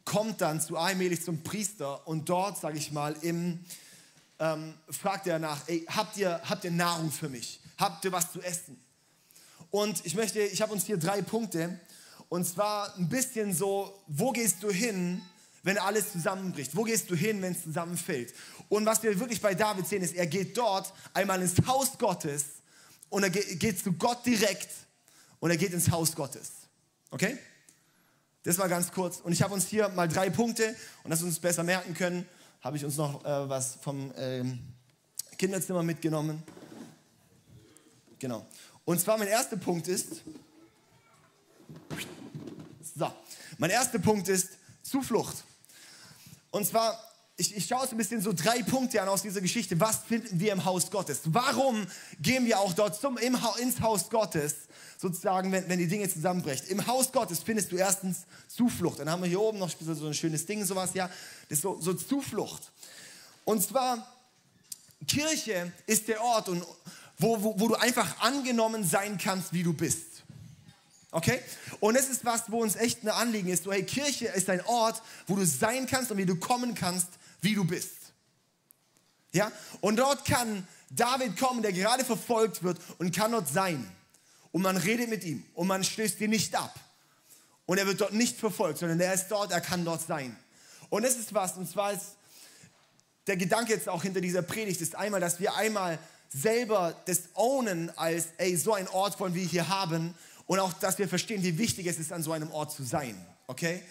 kommt 0.05 0.39
dann 0.39 0.61
zu 0.61 0.77
allmählich 0.77 1.23
zum 1.23 1.43
Priester 1.43 2.07
und 2.07 2.29
dort, 2.29 2.57
sage 2.57 2.77
ich 2.77 2.91
mal, 2.91 3.15
im, 3.21 3.59
ähm, 4.39 4.75
fragt 4.89 5.27
er 5.27 5.39
nach, 5.39 5.67
ey, 5.67 5.85
habt 5.87 6.15
ihr, 6.15 6.41
habt 6.47 6.63
ihr 6.63 6.71
Nahrung 6.71 7.11
für 7.11 7.27
mich? 7.27 7.59
Habt 7.77 8.05
ihr 8.05 8.11
was 8.11 8.31
zu 8.31 8.41
essen? 8.41 8.79
Und 9.75 10.05
ich 10.05 10.15
möchte, 10.15 10.39
ich 10.39 10.61
habe 10.61 10.71
uns 10.71 10.85
hier 10.85 10.95
drei 10.95 11.21
Punkte 11.21 11.77
und 12.29 12.45
zwar 12.45 12.95
ein 12.95 13.09
bisschen 13.09 13.53
so, 13.53 13.93
wo 14.07 14.31
gehst 14.31 14.63
du 14.63 14.71
hin, 14.71 15.21
wenn 15.63 15.77
alles 15.77 16.13
zusammenbricht? 16.13 16.77
Wo 16.77 16.83
gehst 16.83 17.11
du 17.11 17.15
hin, 17.15 17.41
wenn 17.41 17.51
es 17.51 17.63
zusammenfällt? 17.63 18.33
Und 18.69 18.85
was 18.85 19.03
wir 19.03 19.19
wirklich 19.19 19.41
bei 19.41 19.53
David 19.53 19.85
sehen, 19.85 20.01
ist, 20.01 20.15
er 20.15 20.27
geht 20.27 20.57
dort 20.57 20.93
einmal 21.13 21.41
ins 21.41 21.55
Haus 21.67 21.97
Gottes 21.97 22.45
und 23.09 23.23
er 23.23 23.29
geht 23.29 23.83
zu 23.83 23.91
Gott 23.91 24.25
direkt 24.25 24.69
und 25.41 25.49
er 25.49 25.57
geht 25.57 25.73
ins 25.73 25.91
Haus 25.91 26.15
Gottes. 26.15 26.51
Okay? 27.11 27.37
Das 28.43 28.57
war 28.57 28.69
ganz 28.69 28.93
kurz. 28.93 29.17
Und 29.17 29.33
ich 29.33 29.41
habe 29.41 29.53
uns 29.53 29.67
hier 29.67 29.89
mal 29.89 30.07
drei 30.07 30.29
Punkte 30.29 30.73
und 31.03 31.11
dass 31.11 31.19
wir 31.19 31.27
uns 31.27 31.37
besser 31.37 31.63
merken 31.63 31.93
können, 31.93 32.25
habe 32.61 32.77
ich 32.77 32.85
uns 32.85 32.95
noch 32.95 33.25
äh, 33.25 33.49
was 33.49 33.75
vom 33.81 34.13
ähm, 34.15 34.57
Kinderzimmer 35.37 35.83
mitgenommen. 35.83 36.41
Genau. 38.19 38.47
Und 38.85 38.99
zwar 38.99 39.17
mein 39.17 39.27
erster 39.27 39.57
Punkt 39.57 39.87
ist, 39.87 40.21
so, 42.95 43.11
mein 43.57 43.71
erster 43.71 43.99
Punkt 43.99 44.27
ist 44.29 44.49
Zuflucht. 44.83 45.43
Und 46.51 46.65
zwar, 46.65 46.97
ich, 47.35 47.55
ich 47.55 47.65
schaue 47.65 47.81
uns 47.81 47.91
ein 47.91 47.97
bisschen 47.97 48.21
so 48.21 48.31
drei 48.31 48.63
Punkte 48.63 49.01
an 49.01 49.09
aus 49.09 49.23
dieser 49.23 49.41
Geschichte. 49.41 49.79
Was 49.79 50.03
finden 50.03 50.39
wir 50.39 50.53
im 50.53 50.63
Haus 50.63 50.89
Gottes? 50.89 51.21
Warum 51.25 51.85
gehen 52.21 52.45
wir 52.45 52.59
auch 52.59 52.73
dort 52.73 52.99
zum, 52.99 53.17
im, 53.17 53.37
ins 53.59 53.81
Haus 53.81 54.09
Gottes? 54.09 54.55
sozusagen, 54.97 55.51
wenn, 55.51 55.67
wenn 55.69 55.79
die 55.79 55.87
Dinge 55.87 56.09
zusammenbrechen. 56.09 56.67
Im 56.67 56.87
Haus 56.87 57.11
Gottes 57.11 57.39
findest 57.39 57.71
du 57.71 57.75
erstens 57.75 58.25
Zuflucht. 58.47 58.99
Dann 58.99 59.09
haben 59.09 59.21
wir 59.21 59.29
hier 59.29 59.41
oben 59.41 59.59
noch 59.59 59.69
so 59.79 60.07
ein 60.07 60.13
schönes 60.13 60.45
Ding, 60.45 60.63
sowas, 60.65 60.93
ja. 60.93 61.07
Das 61.49 61.57
ist 61.57 61.61
so, 61.61 61.79
so 61.79 61.93
Zuflucht. 61.93 62.71
Und 63.43 63.61
zwar, 63.61 64.07
Kirche 65.07 65.71
ist 65.85 66.07
der 66.07 66.21
Ort, 66.21 66.49
und, 66.49 66.63
wo, 67.17 67.41
wo, 67.41 67.59
wo 67.59 67.67
du 67.69 67.75
einfach 67.75 68.21
angenommen 68.21 68.83
sein 68.83 69.17
kannst, 69.17 69.53
wie 69.53 69.63
du 69.63 69.73
bist. 69.73 70.23
Okay? 71.11 71.39
Und 71.79 71.95
das 71.95 72.09
ist 72.09 72.25
was, 72.25 72.51
wo 72.51 72.61
uns 72.61 72.75
echt 72.75 73.03
ein 73.03 73.09
Anliegen 73.09 73.47
ist. 73.47 73.63
So, 73.63 73.71
hey, 73.71 73.83
Kirche 73.83 74.27
ist 74.27 74.49
ein 74.49 74.65
Ort, 74.65 75.01
wo 75.27 75.35
du 75.35 75.45
sein 75.45 75.87
kannst 75.87 76.11
und 76.11 76.17
wie 76.17 76.25
du 76.25 76.35
kommen 76.35 76.75
kannst, 76.75 77.07
wie 77.41 77.55
du 77.55 77.63
bist. 77.63 77.91
Ja? 79.31 79.51
Und 79.81 79.97
dort 79.97 80.25
kann 80.25 80.67
David 80.89 81.37
kommen, 81.37 81.61
der 81.61 81.71
gerade 81.73 82.03
verfolgt 82.03 82.63
wird 82.63 82.79
und 82.97 83.15
kann 83.15 83.31
dort 83.31 83.47
sein 83.47 83.89
und 84.51 84.61
man 84.61 84.77
redet 84.77 85.09
mit 85.09 85.23
ihm 85.23 85.43
und 85.53 85.67
man 85.67 85.83
stößt 85.83 86.19
ihn 86.21 86.29
nicht 86.31 86.55
ab. 86.55 86.73
Und 87.65 87.77
er 87.77 87.87
wird 87.87 87.99
dort 88.01 88.13
nicht 88.13 88.37
verfolgt, 88.37 88.79
sondern 88.79 88.99
er 88.99 89.13
ist 89.13 89.27
dort, 89.29 89.51
er 89.51 89.61
kann 89.61 89.83
dort 89.83 90.05
sein. 90.05 90.37
Und 90.89 91.03
das 91.03 91.15
ist 91.15 91.33
was, 91.33 91.57
und 91.57 91.69
zwar 91.69 91.93
ist 91.93 92.15
der 93.27 93.37
Gedanke 93.37 93.73
jetzt 93.73 93.89
auch 93.89 94.03
hinter 94.03 94.21
dieser 94.21 94.43
Predigt, 94.43 94.81
ist 94.81 94.95
einmal, 94.95 95.19
dass 95.19 95.39
wir 95.39 95.55
einmal 95.55 95.97
selber 96.29 96.95
das 97.05 97.23
ownen 97.33 97.91
als, 97.97 98.27
ey, 98.37 98.55
so 98.57 98.73
ein 98.73 98.87
Ort 98.87 99.19
wollen 99.19 99.33
wir 99.35 99.45
hier 99.45 99.69
haben 99.69 100.13
und 100.47 100.59
auch, 100.59 100.73
dass 100.73 100.97
wir 100.97 101.07
verstehen, 101.07 101.43
wie 101.43 101.57
wichtig 101.57 101.87
es 101.87 101.97
ist, 101.97 102.11
an 102.11 102.23
so 102.23 102.31
einem 102.31 102.51
Ort 102.51 102.71
zu 102.71 102.83
sein, 102.83 103.15
okay? 103.47 103.81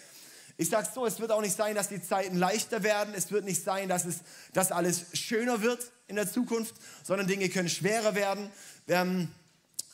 Ich 0.57 0.69
sage 0.69 0.87
so, 0.93 1.05
es 1.05 1.19
wird 1.19 1.31
auch 1.31 1.41
nicht 1.41 1.55
sein, 1.55 1.75
dass 1.75 1.89
die 1.89 2.01
Zeiten 2.01 2.37
leichter 2.37 2.81
werden. 2.81 3.13
Es 3.13 3.29
wird 3.29 3.43
nicht 3.43 3.61
sein, 3.61 3.89
dass, 3.89 4.05
es, 4.05 4.19
dass 4.53 4.71
alles 4.71 5.07
schöner 5.11 5.61
wird 5.61 5.91
in 6.07 6.15
der 6.15 6.31
Zukunft, 6.31 6.73
sondern 7.03 7.27
Dinge 7.27 7.49
können 7.49 7.67
schwerer 7.67 8.15
werden. 8.15 8.49
Ähm, 8.87 9.27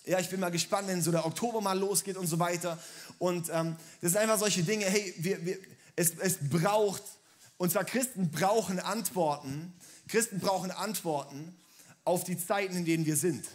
ja, 0.06 0.20
ich 0.20 0.30
bin 0.30 0.40
mal 0.40 0.52
gespannt, 0.52 0.88
wenn 0.88 1.02
so 1.02 1.12
der 1.12 1.26
Oktober 1.26 1.62
mal 1.62 1.78
losgeht 1.78 2.16
und 2.16 2.28
so 2.28 2.38
weiter. 2.38 2.78
Und 3.18 3.50
ähm, 3.52 3.76
das 4.02 4.12
sind 4.12 4.22
einfach 4.22 4.38
solche 4.38 4.62
Dinge, 4.62 4.86
hey, 4.86 5.16
wir, 5.18 5.44
wir, 5.44 5.58
es, 5.96 6.14
es 6.20 6.38
braucht, 6.40 7.02
und 7.58 7.72
zwar 7.72 7.84
Christen 7.84 8.30
brauchen 8.30 8.80
Antworten. 8.80 9.74
Christen 10.08 10.40
brauchen 10.40 10.70
Antworten 10.70 11.56
auf 12.04 12.24
die 12.24 12.38
Zeiten, 12.38 12.76
in 12.76 12.86
denen 12.86 13.06
wir 13.06 13.16
sind. 13.16 13.46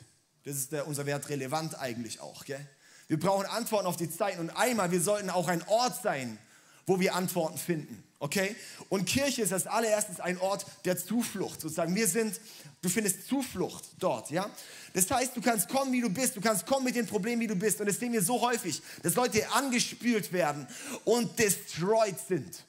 Das 0.44 0.56
ist 0.56 0.72
der, 0.72 0.86
unser 0.86 1.06
Wert 1.06 1.28
relevant 1.28 1.78
eigentlich 1.78 2.20
auch. 2.20 2.44
Gell? 2.44 2.64
Wir 3.08 3.18
brauchen 3.18 3.46
Antworten 3.46 3.86
auf 3.86 3.96
die 3.96 4.10
Zeiten. 4.10 4.40
Und 4.40 4.50
einmal, 4.50 4.90
wir 4.90 5.00
sollten 5.00 5.30
auch 5.30 5.48
ein 5.48 5.62
Ort 5.68 6.00
sein, 6.02 6.38
wo 6.86 7.00
wir 7.00 7.14
Antworten 7.14 7.58
finden. 7.58 8.02
Okay? 8.18 8.54
Und 8.88 9.06
Kirche 9.06 9.42
ist 9.42 9.52
als 9.52 9.66
allererstes 9.66 10.20
ein 10.20 10.38
Ort 10.38 10.66
der 10.84 10.96
Zuflucht. 10.96 11.60
Sozusagen, 11.60 11.94
wir 11.94 12.06
sind, 12.06 12.40
du 12.80 12.88
findest 12.88 13.26
Zuflucht 13.26 13.84
dort. 13.98 14.30
Ja? 14.30 14.48
Das 14.92 15.10
heißt, 15.10 15.36
du 15.36 15.40
kannst 15.40 15.68
kommen, 15.68 15.92
wie 15.92 16.00
du 16.00 16.10
bist. 16.10 16.36
Du 16.36 16.40
kannst 16.40 16.66
kommen 16.66 16.84
mit 16.84 16.96
den 16.96 17.06
Problemen, 17.06 17.42
wie 17.42 17.46
du 17.46 17.56
bist. 17.56 17.80
Und 17.80 17.86
das 17.86 17.98
sehen 17.98 18.12
wir 18.12 18.22
so 18.22 18.40
häufig, 18.40 18.80
dass 19.02 19.14
Leute 19.14 19.50
angespült 19.52 20.32
werden 20.32 20.66
und 21.04 21.38
destroyed 21.38 22.16
sind. 22.18 22.64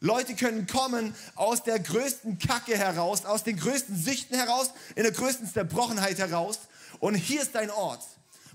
Leute 0.00 0.34
können 0.34 0.66
kommen 0.66 1.14
aus 1.34 1.62
der 1.64 1.78
größten 1.78 2.38
Kacke 2.38 2.76
heraus, 2.76 3.24
aus 3.24 3.44
den 3.44 3.56
größten 3.56 3.96
Süchten 3.96 4.36
heraus, 4.36 4.70
in 4.94 5.02
der 5.02 5.12
größten 5.12 5.50
Zerbrochenheit 5.52 6.18
heraus. 6.18 6.60
Und 7.00 7.14
hier 7.14 7.42
ist 7.42 7.54
dein 7.54 7.70
Ort, 7.70 8.02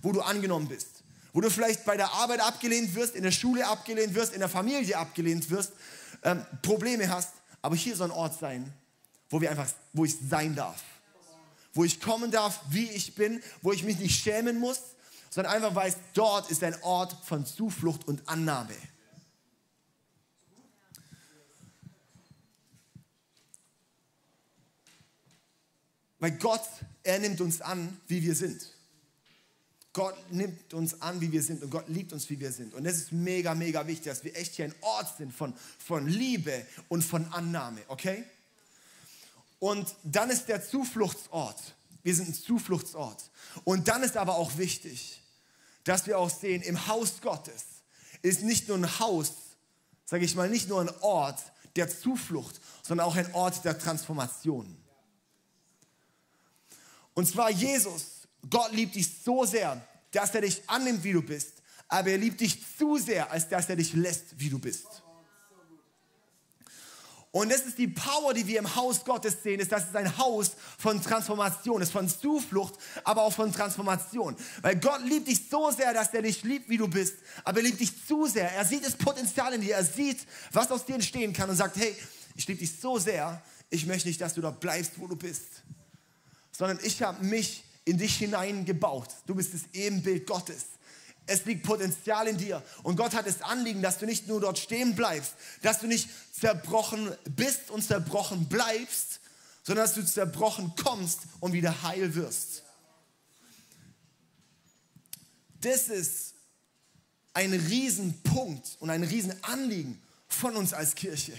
wo 0.01 0.11
du 0.11 0.21
angenommen 0.21 0.67
bist. 0.67 0.87
Wo 1.33 1.41
du 1.41 1.49
vielleicht 1.49 1.85
bei 1.85 1.97
der 1.97 2.11
Arbeit 2.13 2.41
abgelehnt 2.41 2.93
wirst, 2.95 3.15
in 3.15 3.23
der 3.23 3.31
Schule 3.31 3.67
abgelehnt 3.67 4.13
wirst, 4.15 4.33
in 4.33 4.39
der 4.39 4.49
Familie 4.49 4.97
abgelehnt 4.97 5.49
wirst, 5.49 5.71
ähm, 6.23 6.45
Probleme 6.61 7.09
hast. 7.09 7.33
Aber 7.61 7.75
hier 7.75 7.95
soll 7.95 8.11
ein 8.11 8.17
Ort 8.17 8.39
sein, 8.39 8.71
wo, 9.29 9.41
wir 9.41 9.49
einfach, 9.49 9.67
wo 9.93 10.05
ich 10.05 10.15
sein 10.29 10.55
darf 10.55 10.81
wo 11.73 11.83
ich 11.83 11.99
kommen 11.99 12.31
darf, 12.31 12.61
wie 12.69 12.89
ich 12.89 13.15
bin, 13.15 13.41
wo 13.61 13.71
ich 13.71 13.83
mich 13.83 13.97
nicht 13.99 14.21
schämen 14.21 14.59
muss, 14.59 14.79
sondern 15.29 15.53
einfach 15.53 15.75
weiß, 15.75 15.97
dort 16.13 16.51
ist 16.51 16.63
ein 16.63 16.75
Ort 16.83 17.15
von 17.25 17.45
Zuflucht 17.45 18.07
und 18.07 18.27
Annahme. 18.29 18.75
Weil 26.23 26.37
Gott, 26.37 26.61
er 27.03 27.19
nimmt 27.19 27.41
uns 27.41 27.59
an, 27.59 27.99
wie 28.07 28.23
wir 28.23 28.33
sind. 28.33 28.65
Gott 29.91 30.15
nimmt 30.31 30.73
uns 30.73 31.01
an, 31.01 31.19
wie 31.19 31.29
wir 31.29 31.43
sind 31.43 31.61
und 31.61 31.69
Gott 31.69 31.89
liebt 31.89 32.13
uns, 32.13 32.29
wie 32.29 32.39
wir 32.39 32.53
sind. 32.53 32.73
Und 32.73 32.85
das 32.85 32.95
ist 32.95 33.11
mega, 33.11 33.53
mega 33.53 33.85
wichtig, 33.85 34.05
dass 34.05 34.23
wir 34.23 34.33
echt 34.37 34.53
hier 34.53 34.63
ein 34.63 34.75
Ort 34.79 35.17
sind 35.17 35.33
von, 35.33 35.53
von 35.79 36.07
Liebe 36.07 36.65
und 36.87 37.03
von 37.03 37.25
Annahme, 37.33 37.81
okay? 37.89 38.23
Und 39.59 39.93
dann 40.05 40.29
ist 40.29 40.47
der 40.47 40.65
Zufluchtsort. 40.65 41.59
Wir 42.03 42.15
sind 42.15 42.29
ein 42.29 42.33
Zufluchtsort. 42.35 43.29
Und 43.65 43.89
dann 43.89 44.01
ist 44.01 44.15
aber 44.15 44.35
auch 44.35 44.57
wichtig, 44.57 45.21
dass 45.83 46.07
wir 46.07 46.17
auch 46.17 46.29
sehen, 46.29 46.61
im 46.61 46.87
Haus 46.87 47.19
Gottes 47.19 47.65
ist 48.21 48.43
nicht 48.43 48.69
nur 48.69 48.77
ein 48.77 48.99
Haus, 48.99 49.33
sage 50.05 50.23
ich 50.23 50.35
mal, 50.35 50.49
nicht 50.49 50.69
nur 50.69 50.79
ein 50.79 51.01
Ort 51.01 51.43
der 51.75 51.89
Zuflucht, 51.89 52.61
sondern 52.81 53.07
auch 53.07 53.17
ein 53.17 53.33
Ort 53.33 53.65
der 53.65 53.77
Transformation. 53.77 54.77
Und 57.13 57.27
zwar 57.27 57.49
Jesus, 57.51 58.27
Gott 58.49 58.71
liebt 58.71 58.95
dich 58.95 59.07
so 59.23 59.45
sehr, 59.45 59.81
dass 60.11 60.33
er 60.35 60.41
dich 60.41 60.61
annimmt, 60.67 61.03
wie 61.03 61.13
du 61.13 61.21
bist, 61.21 61.53
aber 61.87 62.09
er 62.09 62.17
liebt 62.17 62.39
dich 62.41 62.59
zu 62.77 62.97
sehr, 62.97 63.31
als 63.31 63.47
dass 63.49 63.69
er 63.69 63.75
dich 63.75 63.93
lässt, 63.93 64.39
wie 64.39 64.49
du 64.49 64.59
bist. 64.59 65.03
Und 67.35 67.51
das 67.51 67.61
ist 67.61 67.79
die 67.79 67.87
Power, 67.87 68.31
die 68.35 68.45
wir 68.45 68.59
im 68.59 68.75
Haus 68.75 69.03
Gottes 69.03 69.41
sehen, 69.41 69.59
ist, 69.59 69.71
dass 69.71 69.89
es 69.89 69.95
ein 69.95 70.19
Haus 70.19 70.51
von 70.77 71.01
Transformation 71.01 71.81
ist, 71.81 71.91
von 71.91 72.07
Zuflucht, 72.07 72.75
aber 73.03 73.23
auch 73.23 73.33
von 73.33 73.51
Transformation. 73.51 74.35
Weil 74.61 74.79
Gott 74.79 75.01
liebt 75.03 75.27
dich 75.27 75.49
so 75.49 75.71
sehr, 75.71 75.95
dass 75.95 76.13
er 76.13 76.21
dich 76.21 76.43
liebt, 76.43 76.69
wie 76.69 76.77
du 76.77 76.87
bist, 76.87 77.15
aber 77.43 77.57
er 77.57 77.63
liebt 77.63 77.79
dich 77.79 78.05
zu 78.05 78.27
sehr. 78.27 78.51
Er 78.51 78.65
sieht 78.65 78.85
das 78.85 78.95
Potenzial 78.95 79.51
in 79.53 79.61
dir, 79.61 79.73
er 79.73 79.83
sieht, 79.83 80.27
was 80.51 80.69
aus 80.69 80.85
dir 80.85 80.93
entstehen 80.93 81.33
kann 81.33 81.49
und 81.49 81.55
sagt, 81.55 81.75
hey, 81.77 81.95
ich 82.35 82.47
liebe 82.47 82.59
dich 82.59 82.79
so 82.79 82.99
sehr, 82.99 83.41
ich 83.71 83.87
möchte 83.87 84.09
nicht, 84.09 84.21
dass 84.21 84.35
du 84.35 84.41
da 84.41 84.51
bleibst, 84.51 84.91
wo 84.97 85.07
du 85.07 85.15
bist, 85.15 85.63
sondern 86.55 86.79
ich 86.83 87.01
habe 87.01 87.23
mich 87.25 87.63
in 87.85 87.97
dich 87.97 88.15
hineingebaut. 88.17 89.09
Du 89.25 89.35
bist 89.35 89.53
das 89.53 89.61
Ebenbild 89.73 90.27
Gottes. 90.27 90.65
Es 91.25 91.45
liegt 91.45 91.63
Potenzial 91.63 92.27
in 92.27 92.37
dir. 92.37 92.61
Und 92.83 92.95
Gott 92.97 93.13
hat 93.13 93.25
das 93.25 93.41
Anliegen, 93.41 93.81
dass 93.81 93.97
du 93.97 94.05
nicht 94.05 94.27
nur 94.27 94.41
dort 94.41 94.59
stehen 94.59 94.95
bleibst, 94.95 95.33
dass 95.61 95.79
du 95.79 95.87
nicht 95.87 96.09
zerbrochen 96.37 97.15
bist 97.35 97.69
und 97.69 97.81
zerbrochen 97.81 98.47
bleibst, 98.47 99.21
sondern 99.63 99.85
dass 99.85 99.95
du 99.95 100.05
zerbrochen 100.05 100.73
kommst 100.81 101.21
und 101.39 101.53
wieder 101.53 101.83
heil 101.83 102.13
wirst. 102.15 102.63
Das 105.61 105.87
ist 105.87 106.33
ein 107.33 107.53
Riesenpunkt 107.53 108.77
und 108.79 108.89
ein 108.89 109.03
Riesenanliegen 109.03 110.01
von 110.27 110.55
uns 110.57 110.73
als 110.73 110.93
Kirche, 110.93 111.33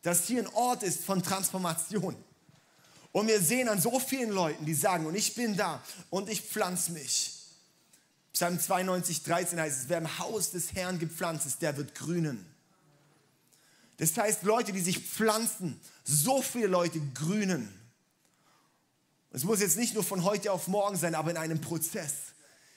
dass 0.00 0.26
hier 0.26 0.42
ein 0.42 0.48
Ort 0.54 0.82
ist 0.82 1.04
von 1.04 1.22
Transformation. 1.22 2.16
Und 3.16 3.28
wir 3.28 3.40
sehen 3.40 3.70
an 3.70 3.80
so 3.80 3.98
vielen 3.98 4.28
Leuten, 4.28 4.66
die 4.66 4.74
sagen, 4.74 5.06
und 5.06 5.14
ich 5.14 5.34
bin 5.34 5.56
da 5.56 5.82
und 6.10 6.28
ich 6.28 6.42
pflanze 6.42 6.92
mich. 6.92 7.32
Psalm 8.34 8.60
92, 8.60 9.22
13 9.22 9.58
heißt 9.58 9.84
es, 9.84 9.88
wer 9.88 9.96
im 9.96 10.18
Haus 10.18 10.50
des 10.50 10.74
Herrn 10.74 10.98
gepflanzt 10.98 11.46
ist, 11.46 11.62
der 11.62 11.78
wird 11.78 11.94
grünen. 11.94 12.44
Das 13.96 14.14
heißt, 14.18 14.42
Leute, 14.42 14.74
die 14.74 14.82
sich 14.82 14.98
pflanzen, 14.98 15.80
so 16.04 16.42
viele 16.42 16.66
Leute 16.66 17.00
grünen. 17.14 17.72
Es 19.32 19.44
muss 19.44 19.60
jetzt 19.60 19.78
nicht 19.78 19.94
nur 19.94 20.04
von 20.04 20.22
heute 20.22 20.52
auf 20.52 20.68
morgen 20.68 20.98
sein, 20.98 21.14
aber 21.14 21.30
in 21.30 21.38
einem 21.38 21.62
Prozess. 21.62 22.12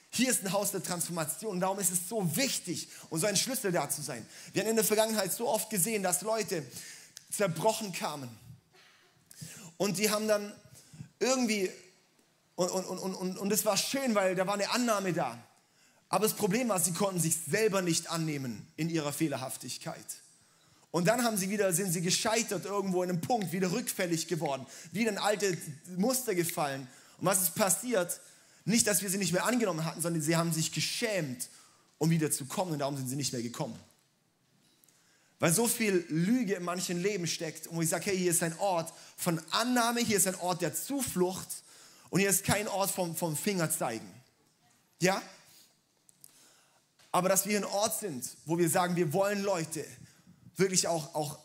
Hier 0.08 0.30
ist 0.30 0.42
ein 0.42 0.52
Haus 0.52 0.70
der 0.70 0.82
Transformation. 0.82 1.60
Darum 1.60 1.78
ist 1.80 1.92
es 1.92 2.08
so 2.08 2.34
wichtig 2.34 2.88
und 3.10 3.20
so 3.20 3.26
ein 3.26 3.36
Schlüssel 3.36 3.72
da 3.72 3.90
zu 3.90 4.00
sein. 4.00 4.26
Wir 4.54 4.62
haben 4.62 4.70
in 4.70 4.76
der 4.76 4.86
Vergangenheit 4.86 5.34
so 5.34 5.46
oft 5.46 5.68
gesehen, 5.68 6.02
dass 6.02 6.22
Leute 6.22 6.64
zerbrochen 7.30 7.92
kamen. 7.92 8.30
Und 9.80 9.96
die 9.96 10.10
haben 10.10 10.28
dann 10.28 10.52
irgendwie, 11.20 11.70
und, 12.54 12.68
und, 12.68 12.84
und, 12.84 13.14
und, 13.14 13.38
und 13.38 13.50
es 13.50 13.64
war 13.64 13.78
schön, 13.78 14.14
weil 14.14 14.34
da 14.34 14.46
war 14.46 14.52
eine 14.52 14.68
Annahme 14.72 15.14
da. 15.14 15.42
Aber 16.10 16.24
das 16.24 16.34
Problem 16.34 16.68
war, 16.68 16.78
sie 16.78 16.92
konnten 16.92 17.18
sich 17.18 17.34
selber 17.34 17.80
nicht 17.80 18.10
annehmen 18.10 18.70
in 18.76 18.90
ihrer 18.90 19.10
Fehlerhaftigkeit. 19.10 20.04
Und 20.90 21.08
dann 21.08 21.24
haben 21.24 21.38
sie 21.38 21.48
wieder, 21.48 21.72
sind 21.72 21.94
sie 21.94 22.02
gescheitert 22.02 22.66
irgendwo 22.66 23.02
in 23.02 23.08
einem 23.08 23.22
Punkt, 23.22 23.52
wieder 23.52 23.72
rückfällig 23.72 24.28
geworden, 24.28 24.66
wieder 24.92 25.12
in 25.12 25.16
alte 25.16 25.56
Muster 25.96 26.34
gefallen. 26.34 26.86
Und 27.16 27.24
was 27.24 27.40
ist 27.40 27.54
passiert? 27.54 28.20
Nicht, 28.66 28.86
dass 28.86 29.00
wir 29.00 29.08
sie 29.08 29.16
nicht 29.16 29.32
mehr 29.32 29.46
angenommen 29.46 29.86
hatten, 29.86 30.02
sondern 30.02 30.20
sie 30.20 30.36
haben 30.36 30.52
sich 30.52 30.72
geschämt, 30.72 31.48
um 31.96 32.10
wieder 32.10 32.30
zu 32.30 32.44
kommen 32.44 32.72
und 32.72 32.80
darum 32.80 32.98
sind 32.98 33.08
sie 33.08 33.16
nicht 33.16 33.32
mehr 33.32 33.42
gekommen. 33.42 33.78
Weil 35.40 35.52
so 35.52 35.66
viel 35.66 36.04
Lüge 36.10 36.54
in 36.54 36.62
manchen 36.62 37.00
Leben 37.00 37.26
steckt 37.26 37.66
und 37.66 37.76
wo 37.76 37.82
ich 37.82 37.88
sage, 37.88 38.06
hey, 38.10 38.18
hier 38.18 38.30
ist 38.30 38.42
ein 38.42 38.56
Ort 38.58 38.92
von 39.16 39.40
Annahme, 39.50 40.00
hier 40.00 40.18
ist 40.18 40.28
ein 40.28 40.34
Ort 40.36 40.60
der 40.60 40.74
Zuflucht 40.74 41.48
und 42.10 42.20
hier 42.20 42.28
ist 42.28 42.44
kein 42.44 42.68
Ort 42.68 42.90
vom, 42.90 43.16
vom 43.16 43.34
Fingerzeigen. 43.34 44.08
Ja? 45.00 45.20
Aber 47.10 47.30
dass 47.30 47.46
wir 47.46 47.56
ein 47.56 47.64
Ort 47.64 47.98
sind, 47.98 48.24
wo 48.44 48.58
wir 48.58 48.68
sagen, 48.68 48.96
wir 48.96 49.12
wollen 49.14 49.42
Leute 49.42 49.84
wirklich 50.56 50.86
auch, 50.86 51.14
auch, 51.14 51.38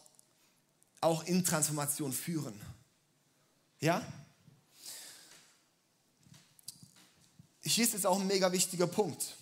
auch 1.00 1.24
in 1.24 1.46
Transformation 1.46 2.12
führen. 2.12 2.60
Ja? 3.80 4.06
Hier 7.62 7.86
ist 7.86 7.94
jetzt 7.94 8.06
auch 8.06 8.20
ein 8.20 8.28
mega 8.28 8.52
wichtiger 8.52 8.88
Punkt. 8.88 9.36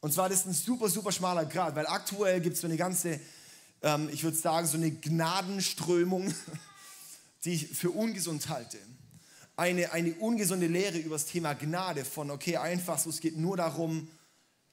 Und 0.00 0.12
zwar, 0.12 0.28
das 0.28 0.40
ist 0.40 0.46
ein 0.46 0.52
super, 0.52 0.90
super 0.90 1.10
schmaler 1.10 1.46
Grad, 1.46 1.74
weil 1.74 1.86
aktuell 1.86 2.42
gibt 2.42 2.56
es 2.56 2.60
so 2.60 2.66
eine 2.66 2.76
ganze, 2.76 3.18
ähm, 3.84 4.08
ich 4.10 4.24
würde 4.24 4.36
sagen, 4.36 4.66
so 4.66 4.76
eine 4.76 4.90
Gnadenströmung, 4.90 6.34
die 7.44 7.52
ich 7.52 7.68
für 7.68 7.90
ungesund 7.90 8.48
halte. 8.48 8.78
Eine, 9.56 9.92
eine 9.92 10.14
ungesunde 10.14 10.66
Lehre 10.66 10.98
über 10.98 11.14
das 11.14 11.26
Thema 11.26 11.52
Gnade 11.52 12.04
von, 12.04 12.30
okay, 12.30 12.56
einfach 12.56 12.98
so, 12.98 13.10
es 13.10 13.20
geht 13.20 13.36
nur 13.36 13.56
darum, 13.56 14.08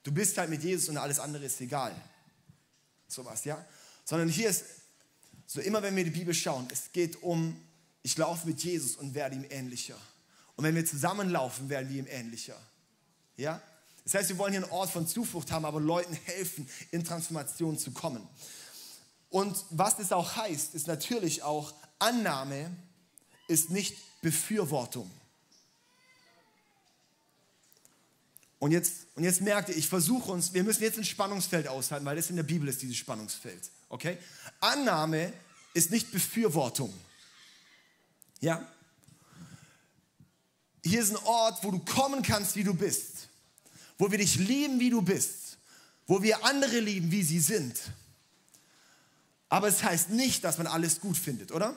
du 0.03 0.11
bist 0.11 0.37
halt 0.37 0.49
mit 0.49 0.63
Jesus 0.63 0.89
und 0.89 0.97
alles 0.97 1.19
andere 1.19 1.45
ist 1.45 1.61
egal. 1.61 1.93
Sowas, 3.07 3.45
ja? 3.45 3.63
Sondern 4.05 4.29
hier 4.29 4.49
ist, 4.49 4.63
so 5.45 5.59
immer 5.59 5.83
wenn 5.83 5.95
wir 5.95 6.05
die 6.05 6.09
Bibel 6.09 6.33
schauen, 6.33 6.67
es 6.71 6.91
geht 6.93 7.21
um, 7.21 7.55
ich 8.01 8.17
laufe 8.17 8.47
mit 8.47 8.63
Jesus 8.63 8.95
und 8.95 9.13
werde 9.13 9.35
ihm 9.35 9.45
ähnlicher. 9.49 9.97
Und 10.55 10.63
wenn 10.63 10.73
wir 10.73 10.85
zusammenlaufen, 10.85 11.69
werden 11.69 11.89
wir 11.89 11.99
ihm 11.99 12.07
ähnlicher. 12.09 12.57
Ja? 13.35 13.61
Das 14.03 14.15
heißt, 14.15 14.29
wir 14.29 14.37
wollen 14.37 14.53
hier 14.53 14.63
einen 14.63 14.71
Ort 14.71 14.89
von 14.89 15.05
Zuflucht 15.05 15.51
haben, 15.51 15.65
aber 15.65 15.79
Leuten 15.79 16.13
helfen, 16.13 16.67
in 16.89 17.03
Transformation 17.03 17.77
zu 17.77 17.91
kommen. 17.91 18.27
Und 19.31 19.57
was 19.69 19.97
das 19.97 20.11
auch 20.11 20.35
heißt, 20.35 20.75
ist 20.75 20.87
natürlich 20.87 21.41
auch, 21.41 21.73
Annahme 21.99 22.75
ist 23.47 23.71
nicht 23.71 23.95
Befürwortung. 24.21 25.09
Und 28.59 28.71
jetzt, 28.71 29.07
und 29.15 29.23
jetzt 29.23 29.41
merkt 29.41 29.69
ihr, 29.69 29.77
ich 29.77 29.87
versuche 29.87 30.31
uns, 30.31 30.53
wir 30.53 30.63
müssen 30.63 30.83
jetzt 30.83 30.97
ein 30.97 31.05
Spannungsfeld 31.05 31.67
aushalten, 31.67 32.05
weil 32.05 32.17
das 32.17 32.29
in 32.29 32.35
der 32.35 32.43
Bibel 32.43 32.67
ist, 32.67 32.81
dieses 32.81 32.97
Spannungsfeld. 32.97 33.71
Okay? 33.89 34.17
Annahme 34.59 35.33
ist 35.73 35.89
nicht 35.89 36.11
Befürwortung. 36.11 36.93
Ja? 38.41 38.67
Hier 40.83 41.01
ist 41.01 41.11
ein 41.11 41.23
Ort, 41.25 41.63
wo 41.63 41.71
du 41.71 41.79
kommen 41.79 42.21
kannst, 42.21 42.55
wie 42.55 42.63
du 42.63 42.73
bist. 42.73 43.29
Wo 43.97 44.11
wir 44.11 44.17
dich 44.17 44.35
lieben, 44.35 44.79
wie 44.79 44.89
du 44.89 45.01
bist. 45.01 45.57
Wo 46.05 46.21
wir 46.21 46.43
andere 46.45 46.79
lieben, 46.81 47.11
wie 47.11 47.23
sie 47.23 47.39
sind. 47.39 47.79
Aber 49.51 49.67
es 49.67 49.83
heißt 49.83 50.11
nicht, 50.11 50.45
dass 50.45 50.57
man 50.57 50.65
alles 50.65 51.01
gut 51.01 51.17
findet, 51.17 51.51
oder? 51.51 51.75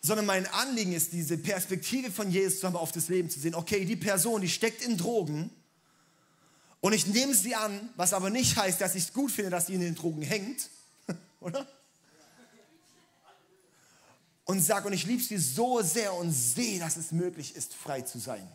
sondern 0.00 0.26
mein 0.26 0.46
Anliegen 0.46 0.92
ist, 0.92 1.12
diese 1.12 1.36
Perspektive 1.36 2.10
von 2.10 2.30
Jesus 2.30 2.64
auf 2.64 2.92
das 2.92 3.08
Leben 3.08 3.28
zu 3.28 3.40
sehen. 3.40 3.54
Okay, 3.54 3.84
die 3.84 3.96
Person, 3.96 4.40
die 4.40 4.48
steckt 4.48 4.80
in 4.80 4.96
Drogen 4.96 5.50
und 6.80 6.92
ich 6.92 7.06
nehme 7.08 7.34
sie 7.34 7.56
an, 7.56 7.90
was 7.96 8.12
aber 8.12 8.30
nicht 8.30 8.56
heißt, 8.56 8.80
dass 8.80 8.94
ich 8.94 9.04
es 9.04 9.12
gut 9.12 9.32
finde, 9.32 9.50
dass 9.50 9.66
sie 9.66 9.74
in 9.74 9.80
den 9.80 9.96
Drogen 9.96 10.22
hängt, 10.22 10.70
oder? 11.40 11.66
Und 14.44 14.60
sage, 14.60 14.86
und 14.86 14.94
ich 14.94 15.04
liebe 15.04 15.22
sie 15.22 15.36
so 15.36 15.82
sehr 15.82 16.14
und 16.14 16.32
sehe, 16.32 16.78
dass 16.78 16.96
es 16.96 17.12
möglich 17.12 17.54
ist, 17.54 17.74
frei 17.74 18.00
zu 18.00 18.18
sein. 18.18 18.48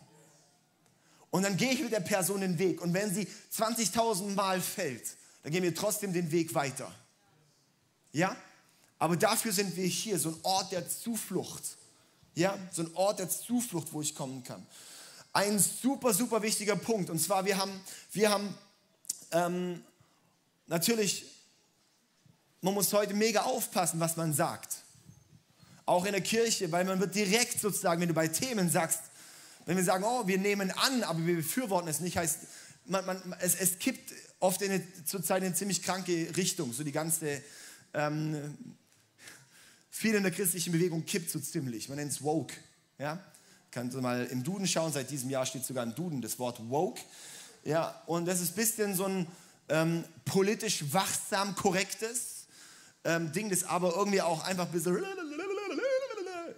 Und 1.30 1.42
dann 1.42 1.56
gehe 1.56 1.72
ich 1.72 1.82
mit 1.82 1.92
der 1.92 2.00
Person 2.00 2.40
den 2.40 2.58
Weg. 2.58 2.80
Und 2.80 2.94
wenn 2.94 3.14
sie 3.14 3.28
20.000 3.54 4.34
Mal 4.34 4.60
fällt, 4.60 5.04
dann 5.44 5.52
gehen 5.52 5.62
wir 5.62 5.74
trotzdem 5.74 6.12
den 6.12 6.32
Weg 6.32 6.54
weiter. 6.54 6.90
Ja? 8.12 8.34
Aber 8.98 9.16
dafür 9.16 9.52
sind 9.52 9.76
wir 9.76 9.86
hier, 9.86 10.18
so 10.18 10.30
ein 10.30 10.36
Ort 10.42 10.72
der 10.72 10.88
Zuflucht. 10.88 11.62
Ja, 12.34 12.58
so 12.72 12.82
ein 12.82 12.94
Ort 12.94 13.18
der 13.18 13.28
Zuflucht, 13.28 13.92
wo 13.92 14.00
ich 14.00 14.14
kommen 14.14 14.42
kann. 14.42 14.66
Ein 15.34 15.58
super, 15.58 16.14
super 16.14 16.40
wichtiger 16.42 16.76
Punkt. 16.76 17.10
Und 17.10 17.18
zwar, 17.18 17.44
wir 17.44 17.58
haben, 17.58 17.78
wir 18.12 18.30
haben 18.30 18.54
ähm, 19.32 19.84
natürlich, 20.66 21.26
man 22.62 22.72
muss 22.72 22.90
heute 22.94 23.12
mega 23.12 23.42
aufpassen, 23.42 24.00
was 24.00 24.16
man 24.16 24.32
sagt. 24.32 24.78
Auch 25.84 26.06
in 26.06 26.12
der 26.12 26.22
Kirche, 26.22 26.72
weil 26.72 26.86
man 26.86 26.98
wird 27.00 27.14
direkt 27.14 27.60
sozusagen, 27.60 28.00
wenn 28.00 28.08
du 28.08 28.14
bei 28.14 28.28
Themen 28.28 28.70
sagst, 28.70 29.00
wenn 29.66 29.76
wir 29.76 29.84
sagen, 29.84 30.04
oh, 30.04 30.26
wir 30.26 30.38
nehmen 30.38 30.70
an, 30.70 31.02
aber 31.02 31.26
wir 31.26 31.36
befürworten 31.36 31.88
es 31.88 32.00
nicht, 32.00 32.16
heißt, 32.16 32.38
man, 32.86 33.04
man, 33.04 33.36
es, 33.40 33.54
es 33.54 33.78
kippt 33.78 34.12
oft 34.44 34.60
in 34.60 34.82
zurzeit 35.06 35.38
in 35.38 35.46
eine 35.46 35.54
ziemlich 35.54 35.82
kranke 35.82 36.28
Richtung, 36.36 36.72
so 36.72 36.84
die 36.84 36.92
ganze 36.92 37.42
ähm, 37.94 38.76
viel 39.90 40.14
in 40.14 40.22
der 40.22 40.32
christlichen 40.32 40.72
Bewegung 40.72 41.06
kippt 41.06 41.30
so 41.30 41.40
ziemlich. 41.40 41.88
Man 41.88 41.96
nennt 41.96 42.12
es 42.12 42.22
woke. 42.22 42.54
Ja? 42.98 43.18
Kannst 43.70 43.96
du 43.96 44.02
mal 44.02 44.26
im 44.26 44.44
Duden 44.44 44.66
schauen, 44.66 44.92
seit 44.92 45.10
diesem 45.10 45.30
Jahr 45.30 45.46
steht 45.46 45.64
sogar 45.64 45.82
im 45.82 45.94
Duden 45.94 46.20
das 46.20 46.38
Wort 46.38 46.60
woke. 46.68 47.00
Ja, 47.64 48.02
und 48.06 48.26
das 48.26 48.40
ist 48.40 48.52
ein 48.52 48.56
bisschen 48.56 48.94
so 48.94 49.06
ein 49.06 49.26
ähm, 49.70 50.04
politisch 50.26 50.84
wachsam 50.92 51.54
korrektes 51.54 52.44
ähm, 53.04 53.32
Ding, 53.32 53.48
das 53.48 53.64
aber 53.64 53.96
irgendwie 53.96 54.20
auch 54.20 54.44
einfach 54.44 54.66
ein 54.66 54.72
bisschen 54.72 55.02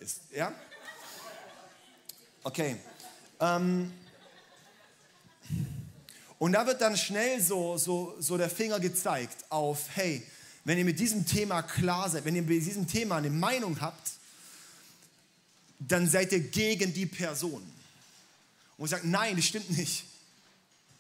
ist. 0.01 0.23
Ja? 0.35 0.53
Okay. 2.43 2.77
Ähm, 3.39 3.93
und 6.39 6.53
da 6.53 6.67
wird 6.67 6.81
dann 6.81 6.97
schnell 6.97 7.41
so, 7.41 7.79
so, 7.79 8.15
so 8.19 8.37
der 8.37 8.51
Finger 8.51 8.79
gezeigt 8.79 9.45
auf, 9.49 9.87
hey, 9.95 10.23
wenn 10.65 10.77
ihr 10.77 10.85
mit 10.85 10.99
diesem 10.99 11.25
Thema 11.25 11.63
klar 11.63 12.11
seid, 12.11 12.25
wenn 12.25 12.37
ihr 12.37 12.43
mit 12.43 12.65
diesem 12.65 12.87
Thema 12.87 13.17
eine 13.17 13.31
Meinung 13.31 13.81
habt, 13.81 14.11
dann 15.79 16.09
seid 16.09 16.33
ihr 16.33 16.41
gegen 16.41 16.93
die 16.93 17.07
Person. 17.07 17.63
Und 18.77 18.85
ich 18.85 18.91
sage, 18.91 19.09
nein, 19.09 19.37
das 19.37 19.47
stimmt 19.47 19.71
nicht. 19.77 20.05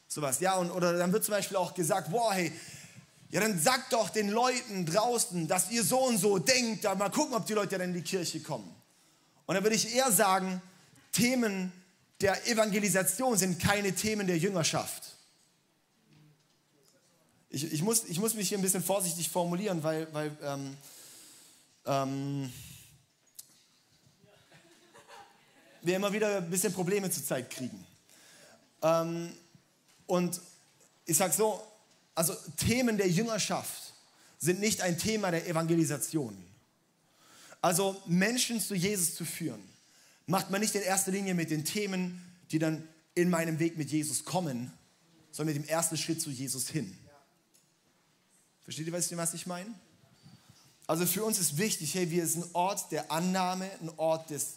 Sowas, 0.09 0.40
ja, 0.40 0.55
und, 0.57 0.70
oder 0.70 0.96
dann 0.96 1.12
wird 1.12 1.25
zum 1.25 1.33
Beispiel 1.33 1.57
auch 1.57 1.75
gesagt, 1.75 2.11
boah, 2.11 2.33
hey, 2.33 2.53
ja, 3.31 3.40
dann 3.40 3.61
sagt 3.61 3.92
doch 3.92 4.09
den 4.09 4.31
Leuten 4.31 4.87
draußen, 4.87 5.49
dass 5.49 5.70
ihr 5.70 5.83
so 5.83 5.99
und 5.99 6.16
so 6.16 6.38
denkt, 6.38 6.85
da 6.85 6.94
mal 6.94 7.11
gucken, 7.11 7.35
ob 7.35 7.44
die 7.44 7.55
Leute 7.55 7.77
dann 7.77 7.88
in 7.88 7.94
die 7.94 8.03
Kirche 8.03 8.40
kommen. 8.40 8.72
Und 9.44 9.55
dann 9.55 9.64
würde 9.64 9.77
ich 9.77 9.94
eher 9.94 10.11
sagen, 10.12 10.62
Themen 11.12 11.72
der 12.20 12.46
Evangelisation 12.46 13.37
sind 13.37 13.61
keine 13.61 13.92
Themen 13.92 14.27
der 14.27 14.38
Jüngerschaft 14.38 15.16
ich, 17.57 17.73
ich, 17.73 17.83
muss, 17.83 18.05
ich 18.05 18.19
muss 18.19 18.35
mich 18.35 18.51
hier 18.51 18.59
ein 18.59 18.62
bisschen 18.62 18.83
vorsichtig 18.83 19.31
formulieren, 19.31 19.83
weil, 19.83 20.12
weil 20.12 20.37
ähm, 20.42 20.77
ähm, 21.87 22.53
wir 25.81 25.97
immer 25.97 26.12
wieder 26.12 26.37
ein 26.37 26.51
bisschen 26.51 26.75
Probleme 26.75 27.11
zur 27.11 27.25
Zeit 27.25 27.49
kriegen. 27.49 27.87
Ähm, 28.83 29.33
und 30.05 30.38
ich 31.07 31.16
sage 31.16 31.33
so, 31.33 31.62
also 32.14 32.35
Themen 32.59 32.99
der 32.99 33.09
Jüngerschaft 33.09 33.95
sind 34.37 34.61
nicht 34.61 34.83
ein 34.83 34.99
Thema 34.99 35.31
der 35.31 35.49
Evangelisation, 35.49 36.37
Also 37.62 38.01
Menschen 38.05 38.61
zu 38.61 38.75
Jesus 38.75 39.14
zu 39.14 39.25
führen, 39.25 39.62
macht 40.27 40.51
man 40.51 40.61
nicht 40.61 40.75
in 40.75 40.83
erster 40.83 41.11
Linie 41.11 41.33
mit 41.33 41.51
den 41.51 41.64
Themen, 41.64 42.23
die 42.51 42.59
dann 42.59 42.87
in 43.14 43.31
meinem 43.31 43.59
Weg 43.61 43.79
mit 43.79 43.90
Jesus 43.90 44.27
kommen, 44.27 44.71
sondern 45.33 45.57
mit 45.57 45.64
dem 45.64 45.71
ersten 45.71 45.97
Schritt 45.97 46.21
zu 46.21 46.29
Jesus 46.29 46.69
hin. 46.69 46.99
Versteht 48.67 48.89
ihr, 48.89 48.93
was 48.93 49.33
ich 49.33 49.47
meine? 49.47 49.73
Also 50.89 51.07
für 51.07 51.25
uns 51.25 51.39
ist 51.39 51.57
wichtig, 51.57 51.95
hey, 51.95 52.11
wir 52.11 52.27
sind 52.27 52.47
ein 52.47 52.51
Ort 52.53 52.91
der 52.91 53.13
Annahme, 53.13 53.71
ein 53.81 53.91
Ort 53.97 54.31
des, 54.31 54.55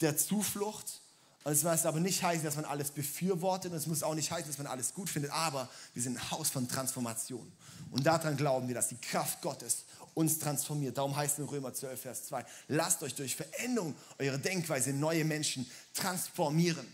der 0.00 0.16
Zuflucht. 0.16 1.00
Und 1.44 1.52
es 1.52 1.62
muss 1.62 1.86
aber 1.86 2.00
nicht 2.00 2.24
heißen, 2.24 2.42
dass 2.42 2.56
man 2.56 2.64
alles 2.64 2.90
befürwortet 2.90 3.70
und 3.70 3.78
es 3.78 3.86
muss 3.86 4.02
auch 4.02 4.16
nicht 4.16 4.32
heißen, 4.32 4.48
dass 4.48 4.58
man 4.58 4.66
alles 4.66 4.94
gut 4.94 5.08
findet, 5.08 5.30
aber 5.30 5.68
wir 5.94 6.02
sind 6.02 6.16
ein 6.16 6.30
Haus 6.32 6.50
von 6.50 6.68
Transformation. 6.68 7.52
Und 7.92 8.04
daran 8.04 8.36
glauben 8.36 8.66
wir, 8.66 8.74
dass 8.74 8.88
die 8.88 8.96
Kraft 8.96 9.42
Gottes 9.42 9.84
uns 10.14 10.40
transformiert. 10.40 10.98
Darum 10.98 11.14
heißt 11.14 11.34
es 11.34 11.38
in 11.38 11.44
Römer 11.44 11.72
12, 11.72 12.00
Vers 12.00 12.24
2, 12.24 12.44
lasst 12.66 13.00
euch 13.04 13.14
durch 13.14 13.36
Veränderung 13.36 13.94
eure 14.18 14.40
Denkweise 14.40 14.92
neue 14.92 15.24
Menschen 15.24 15.70
transformieren. 15.94 16.84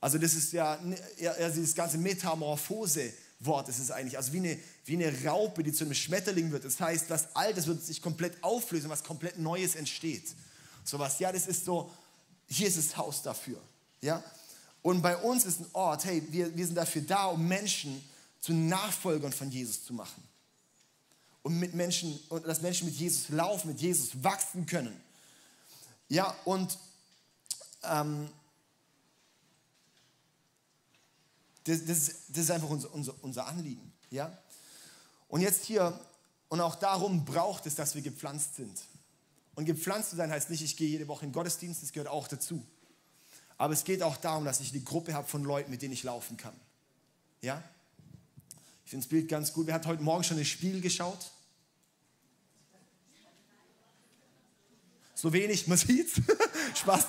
Also 0.00 0.16
das 0.16 0.32
ist 0.32 0.54
ja, 0.54 0.78
ja 1.18 1.50
dieses 1.50 1.74
ganze 1.74 1.98
Metamorphose-Wort 3.42 3.68
ist 3.68 3.78
es 3.78 3.90
eigentlich. 3.90 4.16
Also 4.16 4.32
wie 4.32 4.38
eine, 4.38 4.58
wie 4.84 4.94
eine 4.94 5.24
Raupe, 5.24 5.62
die 5.62 5.72
zu 5.72 5.84
einem 5.84 5.94
Schmetterling 5.94 6.50
wird. 6.52 6.64
Das 6.64 6.80
heißt, 6.80 7.10
was 7.10 7.34
Altes 7.34 7.66
wird 7.66 7.82
sich 7.82 8.00
komplett 8.00 8.42
auflösen, 8.42 8.90
was 8.90 9.02
komplett 9.02 9.38
Neues 9.38 9.74
entsteht. 9.74 10.34
Sowas, 10.84 11.18
ja, 11.18 11.30
das 11.32 11.46
ist 11.46 11.64
so, 11.64 11.90
hier 12.48 12.68
ist 12.68 12.78
das 12.78 12.96
Haus 12.96 13.22
dafür. 13.22 13.58
Ja? 14.00 14.22
Und 14.82 15.02
bei 15.02 15.16
uns 15.16 15.44
ist 15.44 15.60
ein 15.60 15.66
Ort, 15.72 16.04
hey, 16.04 16.22
wir, 16.30 16.56
wir 16.56 16.66
sind 16.66 16.74
dafür 16.74 17.02
da, 17.02 17.26
um 17.26 17.46
Menschen 17.46 18.02
zu 18.40 18.52
Nachfolgern 18.52 19.32
von 19.32 19.50
Jesus 19.50 19.84
zu 19.84 19.92
machen 19.92 20.22
und 21.42 21.58
mit 21.58 21.74
Menschen 21.74 22.18
und 22.28 22.46
dass 22.46 22.62
Menschen 22.62 22.86
mit 22.86 22.96
Jesus 22.96 23.28
laufen, 23.28 23.68
mit 23.68 23.80
Jesus 23.80 24.22
wachsen 24.22 24.66
können. 24.66 25.00
Ja, 26.08 26.34
und 26.44 26.78
ähm, 27.84 28.28
das, 31.64 31.84
das, 31.84 32.10
das, 32.28 32.38
ist 32.44 32.50
einfach 32.50 32.68
unser, 32.68 32.92
unser, 32.92 33.14
unser 33.22 33.46
Anliegen. 33.46 33.92
Ja? 34.10 34.36
Und 35.28 35.40
jetzt 35.40 35.64
hier, 35.64 35.98
und 36.48 36.60
auch 36.60 36.74
darum 36.74 37.24
braucht 37.24 37.66
es, 37.66 37.74
dass 37.74 37.94
wir 37.94 38.02
gepflanzt 38.02 38.56
sind. 38.56 38.78
Und 39.54 39.66
gepflanzt 39.66 40.10
zu 40.10 40.16
sein 40.16 40.30
heißt 40.30 40.50
nicht, 40.50 40.62
ich 40.62 40.76
gehe 40.76 40.88
jede 40.88 41.08
Woche 41.08 41.24
in 41.24 41.30
den 41.30 41.34
Gottesdienst, 41.34 41.82
das 41.82 41.92
gehört 41.92 42.08
auch 42.08 42.26
dazu. 42.28 42.64
Aber 43.58 43.74
es 43.74 43.84
geht 43.84 44.02
auch 44.02 44.16
darum, 44.16 44.44
dass 44.44 44.60
ich 44.60 44.72
eine 44.72 44.82
Gruppe 44.82 45.14
habe 45.14 45.28
von 45.28 45.44
Leuten, 45.44 45.70
mit 45.70 45.82
denen 45.82 45.92
ich 45.92 46.02
laufen 46.02 46.36
kann. 46.36 46.54
Ja? 47.42 47.62
Ich 48.84 48.90
finde 48.90 49.04
das 49.04 49.08
Bild 49.08 49.28
ganz 49.28 49.52
gut. 49.52 49.66
Wer 49.66 49.74
hat 49.74 49.86
heute 49.86 50.02
Morgen 50.02 50.24
schon 50.24 50.38
ein 50.38 50.44
Spiel 50.44 50.80
geschaut? 50.80 51.30
So 55.14 55.32
wenig, 55.32 55.68
man 55.68 55.78
sieht's. 55.78 56.20
Spaß. 56.74 57.06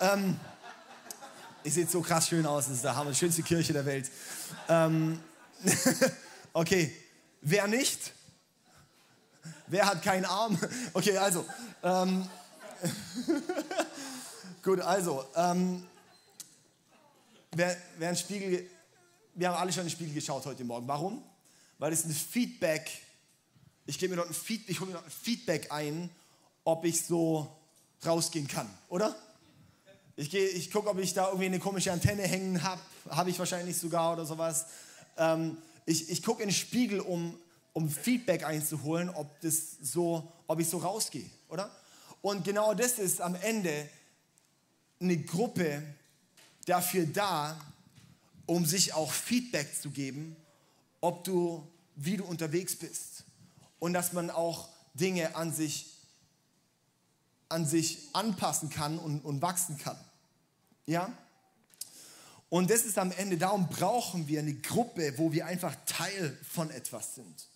Ähm, 0.00 0.38
ich 1.64 1.72
sehe 1.72 1.86
so 1.86 2.02
krass 2.02 2.28
schön 2.28 2.44
aus, 2.44 2.66
das 2.66 2.76
ist 2.76 2.84
der 2.84 2.94
Hammer, 2.94 3.10
die 3.10 3.16
schönste 3.16 3.42
Kirche 3.42 3.72
der 3.72 3.86
Welt. 3.86 4.10
Ähm, 4.68 5.18
okay, 6.52 6.94
wer 7.40 7.66
nicht? 7.66 8.12
Wer 9.66 9.86
hat 9.86 10.02
keinen 10.02 10.26
Arm? 10.26 10.58
Okay, 10.92 11.16
also. 11.16 11.46
Ähm, 11.82 12.28
gut, 14.62 14.80
also. 14.80 15.24
Ähm, 15.34 15.86
wer, 17.52 17.76
wer 17.96 18.10
ein 18.10 18.16
Spiegel, 18.16 18.68
wir 19.34 19.48
haben 19.48 19.56
alle 19.56 19.72
schon 19.72 19.82
in 19.82 19.88
den 19.88 19.92
Spiegel 19.92 20.14
geschaut 20.14 20.44
heute 20.44 20.64
Morgen. 20.64 20.86
Warum? 20.86 21.24
Weil 21.78 21.94
es 21.94 22.04
ein 22.04 22.12
Feedback, 22.12 22.90
ich 23.86 23.98
gebe 23.98 24.10
mir 24.10 24.16
dort 24.16 24.28
ein 24.28 24.34
Feedback, 24.34 24.70
ich 24.70 24.80
hole 24.80 24.88
mir 24.90 24.96
dort 24.98 25.06
ein 25.06 25.10
Feedback 25.10 25.72
ein, 25.72 26.10
ob 26.62 26.84
ich 26.84 27.06
so 27.06 27.56
rausgehen 28.04 28.48
kann, 28.48 28.68
oder? 28.90 29.16
Ich, 30.16 30.32
ich 30.32 30.70
gucke, 30.70 30.88
ob 30.88 30.98
ich 30.98 31.12
da 31.12 31.26
irgendwie 31.26 31.46
eine 31.46 31.58
komische 31.58 31.90
Antenne 31.90 32.22
hängen 32.22 32.62
habe. 32.62 32.80
Habe 33.10 33.30
ich 33.30 33.38
wahrscheinlich 33.38 33.76
sogar 33.76 34.12
oder 34.12 34.24
sowas. 34.24 34.66
Ähm, 35.16 35.58
ich 35.86 36.08
ich 36.08 36.22
gucke 36.22 36.42
in 36.42 36.50
den 36.50 36.54
Spiegel, 36.54 37.00
um, 37.00 37.36
um 37.72 37.90
Feedback 37.90 38.44
einzuholen, 38.44 39.10
ob, 39.10 39.40
das 39.40 39.76
so, 39.82 40.32
ob 40.46 40.60
ich 40.60 40.68
so 40.68 40.78
rausgehe, 40.78 41.28
oder? 41.48 41.68
Und 42.22 42.44
genau 42.44 42.74
das 42.74 43.00
ist 43.00 43.20
am 43.20 43.34
Ende 43.34 43.88
eine 45.00 45.18
Gruppe 45.18 45.82
dafür 46.64 47.06
da, 47.06 47.60
um 48.46 48.64
sich 48.64 48.94
auch 48.94 49.10
Feedback 49.10 49.74
zu 49.80 49.90
geben, 49.90 50.36
ob 51.00 51.24
du, 51.24 51.66
wie 51.96 52.16
du 52.16 52.24
unterwegs 52.24 52.76
bist. 52.76 53.24
Und 53.80 53.94
dass 53.94 54.12
man 54.12 54.30
auch 54.30 54.68
Dinge 54.94 55.34
an 55.34 55.52
sich 55.52 55.93
an 57.54 57.66
sich 57.66 58.08
anpassen 58.12 58.68
kann 58.68 58.98
und, 58.98 59.24
und 59.24 59.40
wachsen 59.40 59.78
kann. 59.78 59.96
Ja? 60.86 61.12
Und 62.50 62.70
das 62.70 62.84
ist 62.84 62.98
am 62.98 63.12
Ende, 63.12 63.38
darum 63.38 63.68
brauchen 63.68 64.28
wir 64.28 64.40
eine 64.40 64.54
Gruppe, 64.54 65.16
wo 65.16 65.32
wir 65.32 65.46
einfach 65.46 65.74
Teil 65.86 66.36
von 66.48 66.70
etwas 66.70 67.14
sind. 67.14 67.48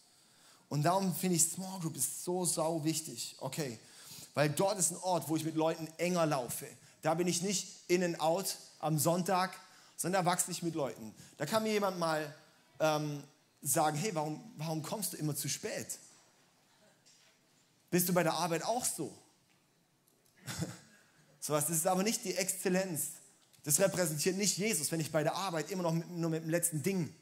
Und 0.69 0.83
darum 0.83 1.15
finde 1.15 1.37
ich 1.37 1.45
Small 1.45 1.81
Group 1.81 1.97
ist 1.97 2.25
so 2.25 2.45
sau 2.45 2.85
wichtig. 2.85 3.37
Okay, 3.41 3.79
weil 4.35 4.51
dort 4.51 4.79
ist 4.79 4.93
ein 4.93 4.99
Ort, 4.99 5.29
wo 5.29 5.37
ich 5.37 5.45
mit 5.45 5.57
Leuten 5.57 5.89
enger 5.99 6.27
laufe. 6.27 6.67
Da 7.03 7.15
bin 7.15 7.27
ich 7.27 7.43
nicht 7.43 7.69
in 7.89 8.03
and 8.05 8.21
out 8.21 8.57
am 8.79 8.99
Sonntag, 8.99 9.59
sondern 9.97 10.25
da 10.25 10.31
wachse 10.31 10.51
ich 10.51 10.63
mit 10.63 10.75
Leuten. 10.75 11.15
Da 11.37 11.47
kann 11.47 11.63
mir 11.63 11.73
jemand 11.73 11.99
mal 11.99 12.35
ähm, 12.79 13.23
sagen, 13.63 13.97
hey, 13.97 14.15
warum, 14.15 14.53
warum 14.57 14.83
kommst 14.83 15.13
du 15.13 15.17
immer 15.17 15.35
zu 15.35 15.49
spät? 15.49 15.99
Bist 17.91 18.09
du 18.09 18.13
bei 18.13 18.23
der 18.23 18.35
Arbeit 18.35 18.65
auch 18.65 18.85
so? 18.85 19.13
Sowas, 21.41 21.67
das 21.67 21.77
ist 21.77 21.87
aber 21.87 22.03
nicht 22.03 22.25
die 22.25 22.35
Exzellenz. 22.35 23.13
Das 23.65 23.81
repräsentiert 23.81 24.37
nicht 24.37 24.57
Jesus, 24.57 24.91
wenn 24.93 25.01
ich 25.01 25.13
bei 25.13 25.23
der 25.23 25.35
Arbeit 25.35 25.71
immer 25.71 25.83
noch 25.83 25.93
mit, 25.93 26.09
nur 26.11 26.31
mit 26.31 26.43
dem 26.43 26.51
letzten 26.51 26.83
Ding. 26.83 27.15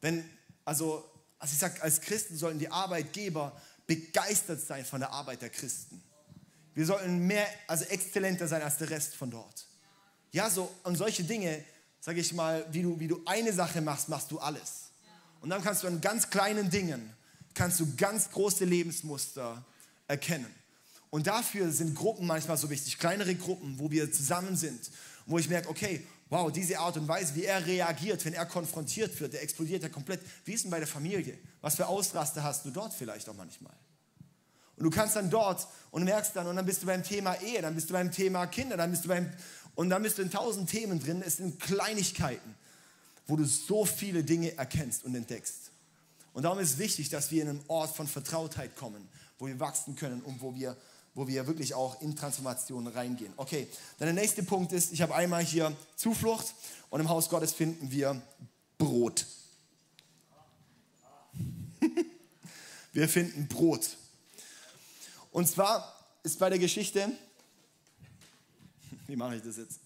Wenn, 0.00 0.28
also, 0.64 1.04
also 1.38 1.52
ich 1.52 1.58
sage, 1.58 1.82
als 1.82 2.00
Christen 2.00 2.36
sollten 2.36 2.58
die 2.58 2.70
Arbeitgeber 2.70 3.52
begeistert 3.86 4.60
sein 4.60 4.84
von 4.84 5.00
der 5.00 5.10
Arbeit 5.10 5.42
der 5.42 5.50
Christen. 5.50 6.02
Wir 6.74 6.86
sollten 6.86 7.26
mehr, 7.26 7.46
also 7.66 7.84
exzellenter 7.84 8.48
sein 8.48 8.62
als 8.62 8.78
der 8.78 8.90
Rest 8.90 9.14
von 9.14 9.30
dort. 9.30 9.66
Ja, 10.32 10.48
so, 10.48 10.72
und 10.84 10.96
solche 10.96 11.24
Dinge, 11.24 11.62
sage 12.00 12.20
ich 12.20 12.32
mal, 12.32 12.66
wie 12.72 12.82
du, 12.82 12.98
wie 12.98 13.08
du 13.08 13.20
eine 13.26 13.52
Sache 13.52 13.80
machst, 13.80 14.08
machst 14.08 14.30
du 14.30 14.38
alles. 14.38 14.90
Und 15.40 15.50
dann 15.50 15.62
kannst 15.62 15.82
du 15.82 15.88
an 15.88 16.00
ganz 16.00 16.30
kleinen 16.30 16.70
Dingen, 16.70 17.12
kannst 17.54 17.80
du 17.80 17.94
ganz 17.96 18.30
große 18.30 18.64
Lebensmuster 18.64 19.62
erkennen. 20.08 20.52
Und 21.12 21.26
dafür 21.26 21.70
sind 21.70 21.94
Gruppen 21.94 22.26
manchmal 22.26 22.56
so 22.56 22.70
wichtig, 22.70 22.98
kleinere 22.98 23.34
Gruppen, 23.34 23.78
wo 23.78 23.90
wir 23.90 24.10
zusammen 24.10 24.56
sind, 24.56 24.90
wo 25.26 25.38
ich 25.38 25.46
merke, 25.46 25.68
okay, 25.68 26.06
wow, 26.30 26.50
diese 26.50 26.78
Art 26.78 26.96
und 26.96 27.06
Weise, 27.06 27.34
wie 27.34 27.44
er 27.44 27.66
reagiert, 27.66 28.24
wenn 28.24 28.32
er 28.32 28.46
konfrontiert 28.46 29.20
wird, 29.20 29.34
der 29.34 29.42
explodiert 29.42 29.82
ja 29.82 29.90
komplett. 29.90 30.22
Wie 30.46 30.54
ist 30.54 30.64
denn 30.64 30.70
bei 30.70 30.78
der 30.78 30.88
Familie? 30.88 31.36
Was 31.60 31.74
für 31.74 31.86
Ausraste 31.86 32.42
hast 32.42 32.64
du 32.64 32.70
dort 32.70 32.94
vielleicht 32.94 33.28
auch 33.28 33.36
manchmal? 33.36 33.74
Und 34.76 34.84
du 34.84 34.90
kannst 34.90 35.14
dann 35.14 35.28
dort 35.28 35.68
und 35.90 36.04
merkst 36.04 36.34
dann, 36.34 36.46
und 36.46 36.56
dann 36.56 36.64
bist 36.64 36.80
du 36.80 36.86
beim 36.86 37.02
Thema 37.02 37.38
Ehe, 37.42 37.60
dann 37.60 37.74
bist 37.74 37.90
du 37.90 37.92
beim 37.92 38.10
Thema 38.10 38.46
Kinder, 38.46 38.78
dann 38.78 38.90
bist 38.90 39.04
du 39.04 39.08
beim, 39.08 39.30
und 39.74 39.90
dann 39.90 40.02
bist 40.02 40.16
du 40.16 40.22
in 40.22 40.30
tausend 40.30 40.70
Themen 40.70 40.98
drin. 40.98 41.22
Es 41.22 41.36
sind 41.36 41.60
Kleinigkeiten, 41.60 42.54
wo 43.26 43.36
du 43.36 43.44
so 43.44 43.84
viele 43.84 44.24
Dinge 44.24 44.56
erkennst 44.56 45.04
und 45.04 45.14
entdeckst. 45.14 45.72
Und 46.32 46.44
darum 46.44 46.58
ist 46.58 46.70
es 46.70 46.78
wichtig, 46.78 47.10
dass 47.10 47.30
wir 47.30 47.42
in 47.42 47.50
einen 47.50 47.64
Ort 47.68 47.94
von 47.94 48.08
Vertrautheit 48.08 48.76
kommen, 48.76 49.06
wo 49.38 49.46
wir 49.46 49.60
wachsen 49.60 49.94
können 49.94 50.22
und 50.22 50.40
wo 50.40 50.54
wir 50.54 50.74
wo 51.14 51.26
wir 51.28 51.46
wirklich 51.46 51.74
auch 51.74 52.00
in 52.00 52.16
Transformation 52.16 52.86
reingehen. 52.86 53.32
Okay, 53.36 53.68
dann 53.98 54.06
der 54.06 54.14
nächste 54.14 54.42
Punkt 54.42 54.72
ist, 54.72 54.92
ich 54.92 55.02
habe 55.02 55.14
einmal 55.14 55.44
hier 55.44 55.76
Zuflucht 55.96 56.54
und 56.90 57.00
im 57.00 57.08
Haus 57.08 57.28
Gottes 57.28 57.52
finden 57.52 57.90
wir 57.90 58.20
Brot. 58.78 59.26
wir 62.92 63.08
finden 63.08 63.46
Brot. 63.48 63.96
Und 65.30 65.48
zwar 65.48 65.94
ist 66.22 66.38
bei 66.38 66.48
der 66.48 66.58
Geschichte, 66.58 67.10
wie 69.06 69.16
mache 69.16 69.36
ich 69.36 69.42
das 69.42 69.56
jetzt? 69.56 69.80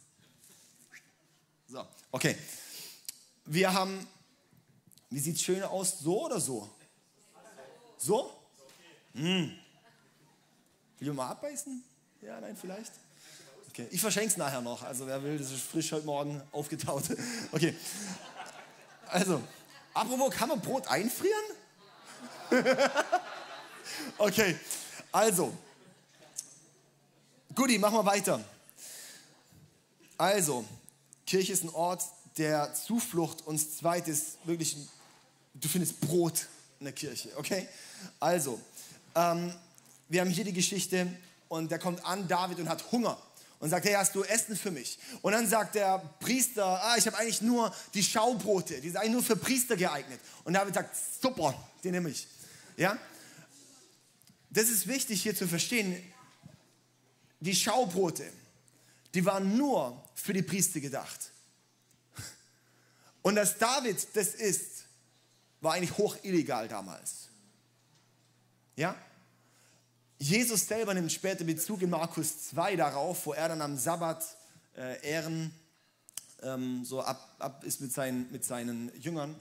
So, 1.69 1.85
okay. 2.13 2.37
Wir 3.45 3.73
haben, 3.73 4.07
wie 5.11 5.19
sieht 5.19 5.37
es 5.37 5.43
schöner 5.43 5.71
aus, 5.71 5.99
so 5.99 6.27
oder 6.27 6.41
so? 6.41 6.71
So? 7.99 8.33
Mm. 9.15 9.66
Will 10.99 11.13
mal 11.13 11.31
abbeißen? 11.31 11.83
Ja, 12.23 12.41
nein, 12.41 12.57
vielleicht? 12.57 12.93
Okay, 13.69 13.87
ich 13.91 14.01
verschenke 14.01 14.31
es 14.31 14.37
nachher 14.37 14.63
noch. 14.63 14.83
Also 14.83 15.07
wer 15.07 15.23
will, 15.23 15.39
das 15.39 15.51
ist 15.51 15.63
frisch 15.63 15.93
heute 15.93 16.07
Morgen 16.07 16.43
aufgetaut. 16.53 17.05
Okay, 17.53 17.75
also, 19.09 19.43
apropos, 19.95 20.35
kann 20.35 20.49
man 20.49 20.61
Brot 20.61 20.87
einfrieren? 20.89 21.45
okay, 24.19 24.57
also, 25.13 25.53
Guti, 27.55 27.79
machen 27.79 27.95
wir 27.95 28.05
weiter. 28.05 28.43
Also, 30.19 30.65
Kirche 31.27 31.53
ist 31.53 31.65
ein 31.65 31.71
Ort 31.71 32.03
der 32.37 32.75
Zuflucht 32.75 33.47
und 33.47 33.59
zweites 33.59 34.39
wirklich, 34.45 34.77
du 35.55 35.69
findest 35.69 36.01
Brot 36.01 36.47
in 36.81 36.85
der 36.85 36.93
Kirche, 36.93 37.31
okay? 37.37 37.69
Also, 38.21 38.61
ähm, 39.15 39.55
wir 40.09 40.21
haben 40.21 40.31
hier 40.31 40.45
die 40.45 40.53
Geschichte 40.53 41.09
und 41.49 41.71
der 41.71 41.79
kommt 41.79 42.05
an, 42.05 42.27
David, 42.29 42.59
und 42.59 42.69
hat 42.69 42.91
Hunger 42.93 43.21
und 43.59 43.71
sagt, 43.71 43.87
hey, 43.87 43.95
hast 43.95 44.15
du 44.15 44.23
Essen 44.23 44.57
für 44.57 44.71
mich? 44.71 44.99
Und 45.23 45.33
dann 45.33 45.49
sagt 45.49 45.75
der 45.75 45.99
Priester, 46.21 46.65
ah, 46.65 46.97
ich 46.97 47.07
habe 47.07 47.17
eigentlich 47.19 47.43
nur 47.43 47.75
die 47.95 48.03
Schaubrote, 48.03 48.81
die 48.81 48.89
sind 48.89 48.99
eigentlich 48.99 49.13
nur 49.13 49.23
für 49.23 49.37
Priester 49.37 49.77
geeignet. 49.77 50.21
Und 50.45 50.55
David 50.55 50.75
sagt, 50.75 50.95
super, 51.21 51.55
die 51.83 51.91
nehme 51.91 52.11
ich. 52.11 52.27
Ja? 52.77 52.99
Das 54.51 54.69
ist 54.69 54.87
wichtig 54.87 55.23
hier 55.23 55.35
zu 55.35 55.49
verstehen. 55.49 56.03
Die 57.41 57.55
Schaubrote, 57.55 58.31
die 59.15 59.25
waren 59.25 59.57
nur 59.57 60.03
für 60.15 60.33
die 60.33 60.43
Priester 60.43 60.81
gedacht. 60.81 61.31
Und 63.23 63.37
dass 63.37 63.59
David 63.59 63.97
das 64.15 64.29
ist, 64.29 64.85
war 65.61 65.75
eigentlich 65.75 65.97
hoch 65.97 66.17
illegal 66.23 66.69
damals. 66.69 67.29
Ja? 68.77 68.95
Jesus 70.19 70.67
selber 70.67 70.95
nimmt 70.95 71.13
später 71.13 71.45
Bezug 71.45 71.83
in 71.83 71.91
Markus 71.91 72.49
2 72.49 72.77
darauf, 72.77 73.27
wo 73.27 73.35
er 73.35 73.49
dann 73.49 73.61
am 73.61 73.77
Sabbat 73.77 74.25
äh, 74.77 75.07
Ehren 75.07 75.53
ähm, 76.43 76.85
so 76.85 77.03
ab, 77.03 77.37
ab 77.39 77.65
ist 77.65 77.81
mit 77.81 77.93
seinen, 77.93 78.31
mit 78.31 78.45
seinen 78.45 78.91
Jüngern. 78.99 79.37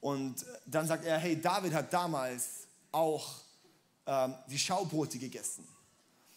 Und 0.00 0.44
dann 0.66 0.86
sagt 0.86 1.04
er, 1.04 1.18
hey, 1.18 1.40
David 1.40 1.72
hat 1.72 1.92
damals 1.92 2.66
auch 2.92 3.34
ähm, 4.06 4.34
die 4.48 4.58
Schaubrote 4.58 5.18
gegessen. 5.18 5.66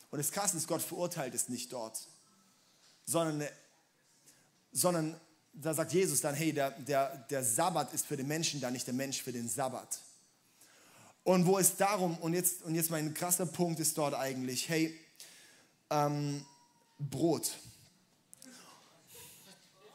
Und 0.09 0.19
das 0.19 0.31
Krasse 0.31 0.57
ist, 0.57 0.67
Gott 0.67 0.81
verurteilt 0.81 1.35
es 1.35 1.49
nicht 1.49 1.71
dort, 1.71 1.99
sondern, 3.05 3.47
sondern 4.71 5.19
da 5.53 5.73
sagt 5.73 5.93
Jesus 5.93 6.21
dann, 6.21 6.33
hey, 6.33 6.53
der, 6.53 6.71
der, 6.71 7.17
der 7.29 7.43
Sabbat 7.43 7.93
ist 7.93 8.05
für 8.07 8.17
den 8.17 8.27
Menschen 8.27 8.61
da, 8.61 8.71
nicht 8.71 8.87
der 8.87 8.93
Mensch 8.93 9.21
für 9.21 9.33
den 9.33 9.49
Sabbat. 9.49 9.99
Und 11.27 11.45
wo 11.45 11.59
es 11.59 11.75
darum, 11.75 12.17
und 12.19 12.33
jetzt, 12.33 12.61
und 12.61 12.73
jetzt 12.73 12.89
mein 12.89 13.13
krasser 13.13 13.45
Punkt 13.45 13.81
ist 13.81 13.97
dort 13.97 14.13
eigentlich, 14.13 14.69
hey, 14.69 14.97
ähm, 15.89 16.45
Brot. 16.97 17.51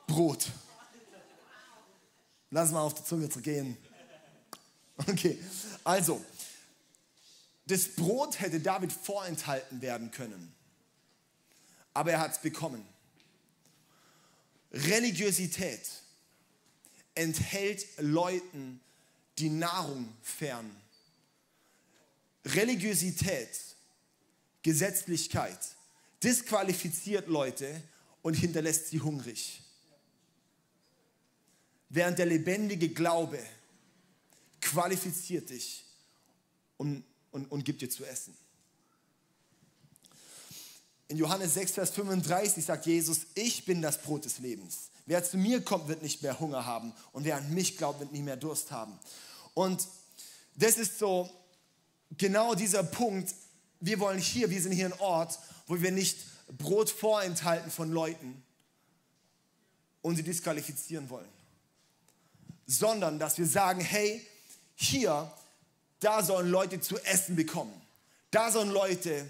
Brot. 0.07 0.51
Lass 2.51 2.71
mal 2.71 2.83
auf 2.83 2.93
die 2.93 3.05
Zunge 3.05 3.31
zu 3.31 3.41
gehen. 3.41 3.79
Okay, 5.09 5.43
also, 5.85 6.23
das 7.65 7.89
Brot 7.89 8.39
hätte 8.39 8.61
David 8.61 8.93
vorenthalten 8.93 9.81
werden 9.81 10.11
können, 10.11 10.55
aber 11.95 12.13
er 12.13 12.21
hat 12.21 12.33
es 12.33 12.43
bekommen. 12.43 12.87
Religiosität 14.71 15.89
enthält 17.15 17.87
Leuten 17.97 18.83
die 19.39 19.49
Nahrung 19.49 20.15
fern. 20.21 20.82
Religiosität, 22.45 23.49
Gesetzlichkeit 24.63 25.59
disqualifiziert 26.23 27.29
Leute 27.29 27.83
und 28.23 28.35
hinterlässt 28.35 28.89
sie 28.89 29.01
hungrig. 29.01 29.61
Während 31.89 32.19
der 32.19 32.27
lebendige 32.27 32.89
Glaube 32.89 33.39
qualifiziert 34.61 35.51
dich 35.51 35.85
und, 36.79 37.05
und, 37.33 37.51
und 37.51 37.65
gibt 37.65 37.83
dir 37.83 37.91
zu 37.91 38.05
essen. 38.05 38.35
In 41.09 41.19
Johannes 41.19 41.55
6, 41.55 41.73
Vers 41.73 41.91
35 41.91 42.65
sagt 42.65 42.87
Jesus, 42.87 43.27
ich 43.35 43.67
bin 43.67 43.83
das 43.83 44.01
Brot 44.01 44.25
des 44.25 44.39
Lebens. 44.39 44.91
Wer 45.05 45.23
zu 45.23 45.37
mir 45.37 45.61
kommt, 45.61 45.89
wird 45.89 46.01
nicht 46.01 46.23
mehr 46.23 46.41
Hunger 46.41 46.65
haben 46.65 46.95
und 47.13 47.25
wer 47.25 47.37
an 47.37 47.53
mich 47.53 47.77
glaubt, 47.77 48.01
wird 48.01 48.13
nie 48.13 48.23
mehr 48.23 48.37
Durst 48.37 48.71
haben. 48.71 48.99
Und 49.53 49.87
das 50.55 50.79
ist 50.79 50.99
so 50.99 51.29
genau 52.19 52.55
dieser 52.55 52.83
Punkt, 52.83 53.35
wir 53.81 53.99
wollen 53.99 54.19
hier, 54.19 54.51
wir 54.51 54.61
sind 54.61 54.73
hier 54.73 54.87
ein 54.87 55.01
Ort, 55.01 55.39
wo 55.67 55.81
wir 55.81 55.91
nicht 55.91 56.19
Brot 56.59 56.91
vorenthalten 56.91 57.71
von 57.71 57.91
Leuten 57.91 58.43
und 60.03 60.17
sie 60.17 60.23
disqualifizieren 60.23 61.09
wollen, 61.11 61.29
sondern 62.67 63.19
dass 63.19 63.39
wir 63.39 63.47
sagen, 63.47 63.81
hey, 63.81 64.25
hier, 64.75 65.33
da 66.01 66.23
sollen 66.23 66.51
Leute 66.51 66.81
zu 66.81 66.99
essen 67.05 67.37
bekommen. 67.37 67.73
Da 68.31 68.51
sollen 68.51 68.71
Leute, 68.71 69.29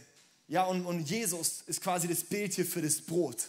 ja, 0.49 0.65
und, 0.65 0.87
und 0.87 1.09
Jesus 1.09 1.63
ist 1.67 1.81
quasi 1.81 2.09
das 2.09 2.25
Bild 2.25 2.55
hier 2.55 2.67
für 2.67 2.83
das 2.83 3.01
Brot. 3.01 3.49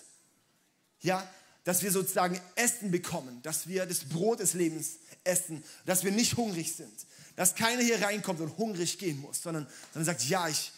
Ja, 1.01 1.27
dass 1.63 1.81
wir 1.81 1.91
sozusagen 1.91 2.39
Essen 2.55 2.91
bekommen, 2.91 3.41
dass 3.41 3.67
wir 3.67 3.85
das 3.85 4.05
Brot 4.05 4.39
des 4.39 4.53
Lebens 4.53 4.97
essen, 5.23 5.63
dass 5.85 6.03
wir 6.03 6.11
nicht 6.11 6.35
hungrig 6.35 6.73
sind, 6.73 6.93
dass 7.35 7.55
keiner 7.55 7.81
hier 7.81 8.01
reinkommt 8.01 8.39
und 8.39 8.57
hungrig 8.57 8.97
gehen 8.97 9.19
muss, 9.19 9.41
sondern, 9.41 9.67
sondern 9.91 10.05
sagt, 10.05 10.27
ja, 10.27 10.47
ich, 10.47 10.71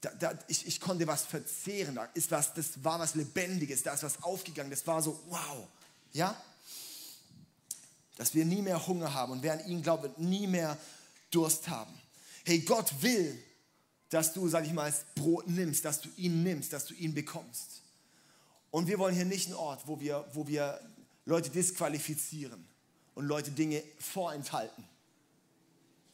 da, 0.00 0.10
da, 0.18 0.38
ich, 0.46 0.66
ich 0.66 0.80
konnte 0.80 1.06
was 1.06 1.24
verzehren, 1.24 1.96
da 1.96 2.04
ist 2.14 2.30
was, 2.30 2.54
das 2.54 2.84
war 2.84 2.98
was 2.98 3.14
Lebendiges, 3.14 3.82
da 3.82 3.94
ist 3.94 4.02
was 4.02 4.22
aufgegangen, 4.22 4.70
das 4.70 4.86
war 4.86 5.02
so, 5.02 5.20
wow, 5.28 5.66
ja? 6.12 6.40
Dass 8.16 8.34
wir 8.34 8.44
nie 8.44 8.62
mehr 8.62 8.86
Hunger 8.86 9.12
haben 9.12 9.32
und 9.32 9.42
wer 9.42 9.54
an 9.54 9.66
ihn 9.66 9.82
glaubt, 9.82 10.04
wird 10.04 10.18
nie 10.18 10.46
mehr 10.46 10.78
Durst 11.30 11.68
haben. 11.68 11.92
Hey, 12.44 12.60
Gott 12.60 13.02
will, 13.02 13.42
dass 14.08 14.32
du, 14.32 14.48
sag 14.48 14.64
ich 14.64 14.72
mal, 14.72 14.90
das 14.90 15.04
Brot 15.16 15.48
nimmst, 15.48 15.84
dass 15.84 16.00
du 16.00 16.08
ihn 16.16 16.44
nimmst, 16.44 16.72
dass 16.72 16.86
du 16.86 16.94
ihn 16.94 17.12
bekommst. 17.12 17.82
Und 18.70 18.86
wir 18.86 18.98
wollen 18.98 19.14
hier 19.14 19.24
nicht 19.24 19.46
einen 19.46 19.56
Ort, 19.56 19.86
wo 19.86 19.98
wir, 19.98 20.24
wo 20.32 20.46
wir 20.46 20.80
Leute 21.24 21.50
disqualifizieren 21.50 22.66
und 23.14 23.24
Leute 23.26 23.50
Dinge 23.50 23.82
vorenthalten 23.98 24.84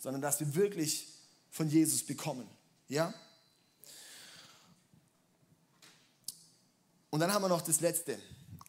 sondern 0.03 0.21
dass 0.21 0.41
wir 0.41 0.53
wirklich 0.57 1.07
von 1.49 1.69
Jesus 1.69 2.03
bekommen. 2.03 2.49
Ja? 2.89 3.15
Und 7.11 7.21
dann 7.21 7.33
haben 7.33 7.43
wir 7.43 7.49
noch 7.49 7.63
das 7.63 7.81
Letzte. 7.81 8.19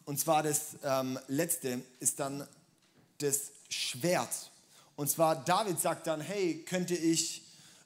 Und 0.05 0.19
zwar 0.19 0.43
das 0.43 0.77
ähm, 0.83 1.17
Letzte 1.27 1.81
ist 1.99 2.19
dann 2.19 2.47
das 3.17 3.51
Schwert. 3.67 4.51
Und 4.95 5.09
zwar 5.09 5.43
David 5.43 5.79
sagt 5.79 6.05
dann, 6.05 6.21
hey, 6.21 6.63
könnte 6.65 6.93
ich, 6.93 7.41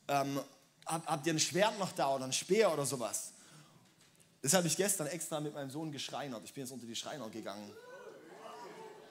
ähm, 0.10 0.42
hab, 0.86 1.06
habt 1.06 1.26
ihr 1.26 1.34
ein 1.34 1.40
Schwert 1.40 1.80
noch 1.80 1.94
da 1.94 2.16
oder 2.16 2.26
ein 2.26 2.34
Speer 2.34 2.74
oder 2.74 2.86
sowas? 2.86 3.32
Das 4.42 4.54
habe 4.54 4.68
ich 4.68 4.76
gestern 4.76 5.08
extra 5.08 5.40
mit 5.40 5.54
meinem 5.54 5.70
Sohn 5.70 5.94
geschreinert. 5.94 6.44
Ich 6.44 6.54
bin 6.54 6.66
jetzt 6.66 6.74
unter 6.74 6.86
die 6.86 6.98
Schreiner 6.98 7.30
gegangen. 7.30 7.72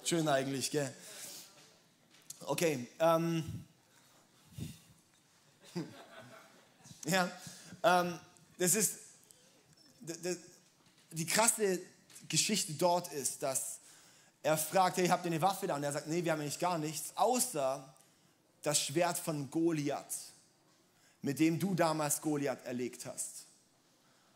Schön 0.04 0.28
eigentlich, 0.28 0.70
gell? 0.70 0.92
Okay, 2.40 2.86
ähm, 2.98 3.65
Ja, 7.06 7.30
ähm, 7.84 8.18
das 8.58 8.74
ist, 8.74 8.94
die 11.12 11.26
krasse 11.26 11.80
Geschichte 12.28 12.72
dort 12.72 13.12
ist, 13.12 13.42
dass 13.44 13.78
er 14.42 14.58
fragt, 14.58 14.96
hey, 14.96 15.06
habt 15.06 15.24
ihr 15.24 15.30
eine 15.30 15.40
Waffe 15.40 15.68
da? 15.68 15.76
Und 15.76 15.84
er 15.84 15.92
sagt, 15.92 16.08
nee, 16.08 16.24
wir 16.24 16.32
haben 16.32 16.40
eigentlich 16.40 16.58
gar 16.58 16.78
nichts, 16.78 17.12
außer 17.14 17.94
das 18.62 18.80
Schwert 18.80 19.18
von 19.18 19.48
Goliath, 19.50 20.04
mit 21.22 21.38
dem 21.38 21.60
du 21.60 21.76
damals 21.76 22.20
Goliath 22.20 22.64
erlegt 22.64 23.06
hast. 23.06 23.46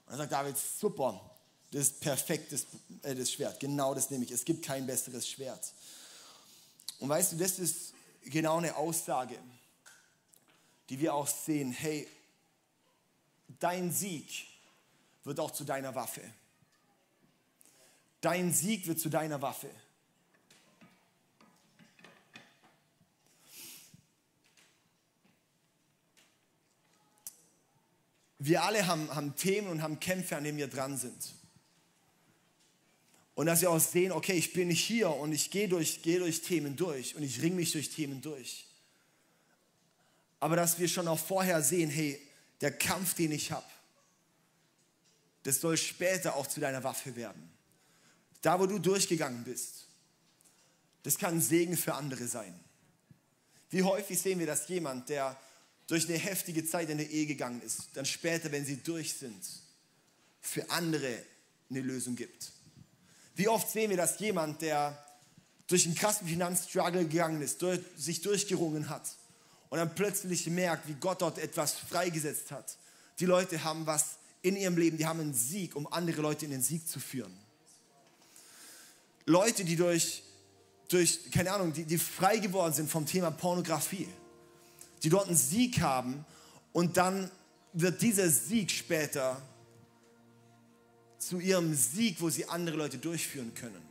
Und 0.07 0.13
dann 0.13 0.19
sagt 0.19 0.33
David, 0.33 0.57
super, 0.57 1.21
das 1.73 1.83
ist 1.83 2.01
perfekt, 2.01 2.53
das, 2.53 2.67
äh, 3.03 3.17
das 3.17 3.33
Schwert, 3.33 3.59
genau 3.59 3.95
das 3.95 4.11
nehme 4.11 4.25
ich, 4.25 4.31
es 4.31 4.45
gibt 4.45 4.65
kein 4.65 4.87
besseres 4.87 5.29
Schwert. 5.29 5.73
Und 7.01 7.09
weißt 7.09 7.33
du, 7.33 7.37
das 7.37 7.59
ist 7.59 7.95
genau 8.23 8.59
eine 8.59 8.77
Aussage, 8.77 9.37
die 10.89 11.01
wir 11.01 11.15
auch 11.15 11.27
sehen, 11.27 11.73
hey, 11.73 12.07
dein 13.59 13.91
Sieg 13.91 14.47
wird 15.25 15.41
auch 15.41 15.51
zu 15.51 15.65
deiner 15.65 15.95
Waffe. 15.95 16.23
Dein 18.21 18.53
Sieg 18.53 18.87
wird 18.87 19.01
zu 19.01 19.09
deiner 19.09 19.41
Waffe. 19.43 19.71
Wir 28.39 28.63
alle 28.63 28.87
haben, 28.87 29.15
haben 29.15 29.37
Themen 29.37 29.69
und 29.69 29.83
haben 29.83 30.01
Kämpfe, 30.01 30.37
an 30.37 30.45
denen 30.45 30.57
wir 30.57 30.69
dran 30.69 30.97
sind. 30.97 31.35
Und 33.35 33.47
dass 33.47 33.61
wir 33.61 33.71
auch 33.71 33.81
sehen, 33.81 34.13
okay, 34.13 34.33
ich 34.33 34.53
bin 34.53 34.71
hier 34.71 35.11
und 35.11 35.33
ich 35.33 35.51
gehe 35.51 35.69
durch, 35.69 36.03
gehe 36.03 36.19
durch 36.19 36.43
Themen 36.43 36.77
durch 36.77 37.15
und 37.17 37.23
ich 37.23 37.43
ringe 37.43 37.57
mich 37.57 37.73
durch 37.73 37.91
Themen 37.91 38.23
durch. 38.23 38.67
Aber 40.41 40.57
dass 40.57 40.79
wir 40.79 40.89
schon 40.89 41.07
auch 41.07 41.19
vorher 41.19 41.63
sehen, 41.63 41.91
hey, 41.91 42.21
der 42.61 42.73
Kampf, 42.73 43.15
den 43.15 43.33
ich 43.33 43.53
habe, 43.53 43.67
das 45.43 45.61
soll 45.61 45.77
später 45.77 46.35
auch 46.37 46.47
zu 46.47 46.61
deiner 46.61 46.85
Waffe 46.85 47.17
werden. 47.17 47.51
Da, 48.43 48.59
wo 48.61 48.67
du 48.67 48.79
durchgegangen 48.79 49.45
bist, 49.45 49.87
das 51.03 51.17
kann 51.19 51.35
ein 51.35 51.41
Segen 51.41 51.77
für 51.77 51.95
andere 51.95 52.27
sein. 52.27 52.59
Wie 53.71 53.83
häufig 53.83 54.21
sehen 54.21 54.39
wir, 54.39 54.47
dass 54.47 54.69
jemand, 54.69 55.09
der 55.09 55.39
durch 55.87 56.09
eine 56.09 56.19
heftige 56.19 56.65
Zeit 56.65 56.91
in 56.91 56.99
der 56.99 57.11
Ehe 57.11 57.27
gegangen 57.27 57.63
ist, 57.63 57.89
dann 57.95 58.05
später, 58.05 58.53
wenn 58.53 58.65
sie 58.65 58.77
durch 58.77 59.15
sind, 59.15 59.43
für 60.41 60.69
andere 60.71 61.23
eine 61.69 61.81
Lösung 61.81 62.17
gibt. 62.17 62.53
Wie 63.35 63.49
oft 63.49 63.71
sehen 63.71 63.91
wir, 63.91 63.97
dass 63.97 64.19
jemand, 64.19 64.63
der 64.63 65.03
durch 65.67 65.87
einen 65.87 65.95
krassen 65.95 66.27
Finanzstruggle 66.27 67.07
gegangen 67.07 67.41
ist, 67.43 67.63
durch, 67.63 67.81
sich 67.97 68.21
durchgerungen 68.21 68.89
hat, 68.89 69.09
und 69.71 69.79
dann 69.79 69.95
plötzlich 69.95 70.47
merkt, 70.49 70.87
wie 70.89 70.95
Gott 70.95 71.23
dort 71.23 71.39
etwas 71.39 71.75
freigesetzt 71.75 72.51
hat. 72.51 72.77
Die 73.21 73.25
Leute 73.25 73.63
haben 73.65 73.87
was 73.87 74.17
in 74.43 74.57
ihrem 74.57 74.77
Leben, 74.77 74.97
die 74.97 75.07
haben 75.07 75.21
einen 75.21 75.35
Sieg, 75.35 75.77
um 75.77 75.91
andere 75.93 76.21
Leute 76.21 76.45
in 76.45 76.51
den 76.51 76.63
Sieg 76.63 76.87
zu 76.89 76.99
führen. 76.99 77.37
Leute, 79.27 79.65
die 79.65 79.77
durch, 79.77 80.23
durch 80.89 81.31
keine 81.31 81.53
Ahnung, 81.53 81.73
die, 81.73 81.85
die 81.85 81.99
frei 81.99 82.39
geworden 82.39 82.73
sind 82.73 82.91
vom 82.91 83.07
Thema 83.07 83.31
Pornografie, 83.31 84.09
die 85.03 85.09
dort 85.09 85.29
einen 85.29 85.37
Sieg 85.37 85.81
haben 85.81 86.25
und 86.73 86.97
dann 86.97 87.31
wird 87.73 88.03
dieser 88.03 88.29
Sieg 88.29 88.71
später 88.71 89.41
zu 91.19 91.39
ihrem 91.39 91.75
Sieg, 91.75 92.21
wo 92.21 92.29
sie 92.29 92.49
andere 92.49 92.77
Leute 92.77 92.99
durchführen 92.99 93.55
können. 93.55 93.83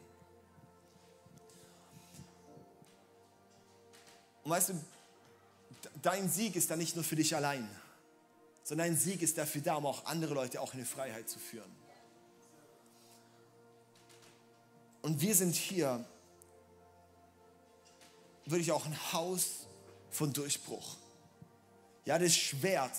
Und 4.44 4.52
weißt 4.52 4.70
du, 4.70 4.74
dein 6.02 6.30
Sieg 6.30 6.56
ist 6.56 6.70
dann 6.70 6.80
nicht 6.80 6.96
nur 6.96 7.04
für 7.04 7.16
dich 7.16 7.36
allein, 7.36 7.68
sondern 8.64 8.88
dein 8.88 8.98
Sieg 8.98 9.22
ist 9.22 9.38
dafür 9.38 9.62
da, 9.62 9.76
um 9.76 9.86
auch 9.86 10.06
andere 10.06 10.34
Leute 10.34 10.62
auch 10.62 10.74
in 10.74 10.80
die 10.80 10.86
Freiheit 10.86 11.30
zu 11.30 11.40
führen. 11.40 11.72
Und 15.02 15.22
wir 15.22 15.34
sind 15.34 15.56
hier, 15.56 16.06
würde 18.46 18.62
ich 18.62 18.72
auch 18.72 18.86
ein 18.86 19.14
Haus 19.14 19.68
von 20.12 20.34
Durchbruch. 20.34 20.98
Ja, 22.06 22.20
das 22.20 22.36
Schwert, 22.36 22.94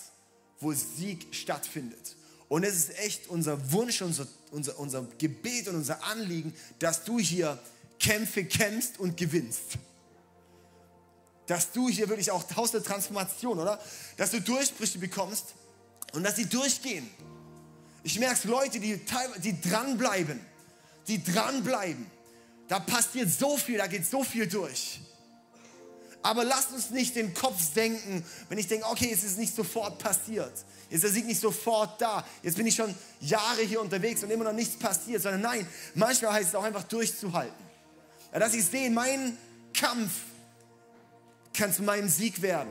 wo 0.60 0.72
Sieg 0.72 1.34
stattfindet. 1.34 2.16
Und 2.48 2.64
es 2.64 2.74
ist 2.76 2.98
echt 2.98 3.28
unser 3.28 3.72
Wunsch, 3.72 4.02
unser, 4.02 4.26
unser, 4.50 4.78
unser 4.78 5.02
Gebet 5.18 5.68
und 5.68 5.76
unser 5.76 6.02
Anliegen, 6.04 6.54
dass 6.78 7.04
du 7.04 7.18
hier 7.18 7.58
Kämpfe 7.98 8.44
kämpfst 8.44 8.98
und 8.98 9.16
gewinnst. 9.16 9.78
Dass 11.50 11.72
du 11.72 11.88
hier 11.88 12.08
wirklich 12.08 12.30
auch 12.30 12.44
Haus 12.54 12.70
der 12.70 12.80
Transformation, 12.80 13.58
oder? 13.58 13.80
Dass 14.16 14.30
du 14.30 14.40
Durchbrüche 14.40 15.00
bekommst 15.00 15.46
und 16.12 16.22
dass 16.22 16.36
sie 16.36 16.46
durchgehen. 16.46 17.10
Ich 18.04 18.20
merke 18.20 18.46
Leute, 18.46 18.78
die, 18.78 19.04
die 19.38 19.60
dranbleiben, 19.60 20.38
die 21.08 21.20
dranbleiben. 21.20 22.06
Da 22.68 22.78
passiert 22.78 23.30
so 23.30 23.56
viel, 23.56 23.78
da 23.78 23.88
geht 23.88 24.06
so 24.06 24.22
viel 24.22 24.46
durch. 24.46 25.00
Aber 26.22 26.44
lasst 26.44 26.70
uns 26.70 26.90
nicht 26.90 27.16
den 27.16 27.34
Kopf 27.34 27.60
senken, 27.74 28.24
wenn 28.48 28.58
ich 28.58 28.68
denke, 28.68 28.86
okay, 28.86 29.10
es 29.12 29.24
ist 29.24 29.36
nicht 29.36 29.52
sofort 29.52 29.98
passiert. 29.98 30.52
Jetzt 30.88 30.92
ist 30.92 31.02
der 31.02 31.10
Sieg 31.10 31.26
nicht 31.26 31.40
sofort 31.40 32.00
da. 32.00 32.24
Jetzt 32.44 32.58
bin 32.58 32.66
ich 32.68 32.76
schon 32.76 32.94
Jahre 33.22 33.62
hier 33.62 33.80
unterwegs 33.80 34.22
und 34.22 34.30
immer 34.30 34.44
noch 34.44 34.52
nichts 34.52 34.76
passiert. 34.76 35.20
Sondern 35.20 35.40
nein, 35.40 35.66
manchmal 35.96 36.34
heißt 36.34 36.50
es 36.50 36.54
auch 36.54 36.62
einfach 36.62 36.84
durchzuhalten. 36.84 37.66
Ja, 38.32 38.38
dass 38.38 38.54
ich 38.54 38.64
sehe, 38.64 38.88
mein 38.88 39.36
Kampf 39.74 40.12
kann 41.52 41.72
zu 41.72 41.82
meinem 41.82 42.08
Sieg 42.08 42.42
werden. 42.42 42.70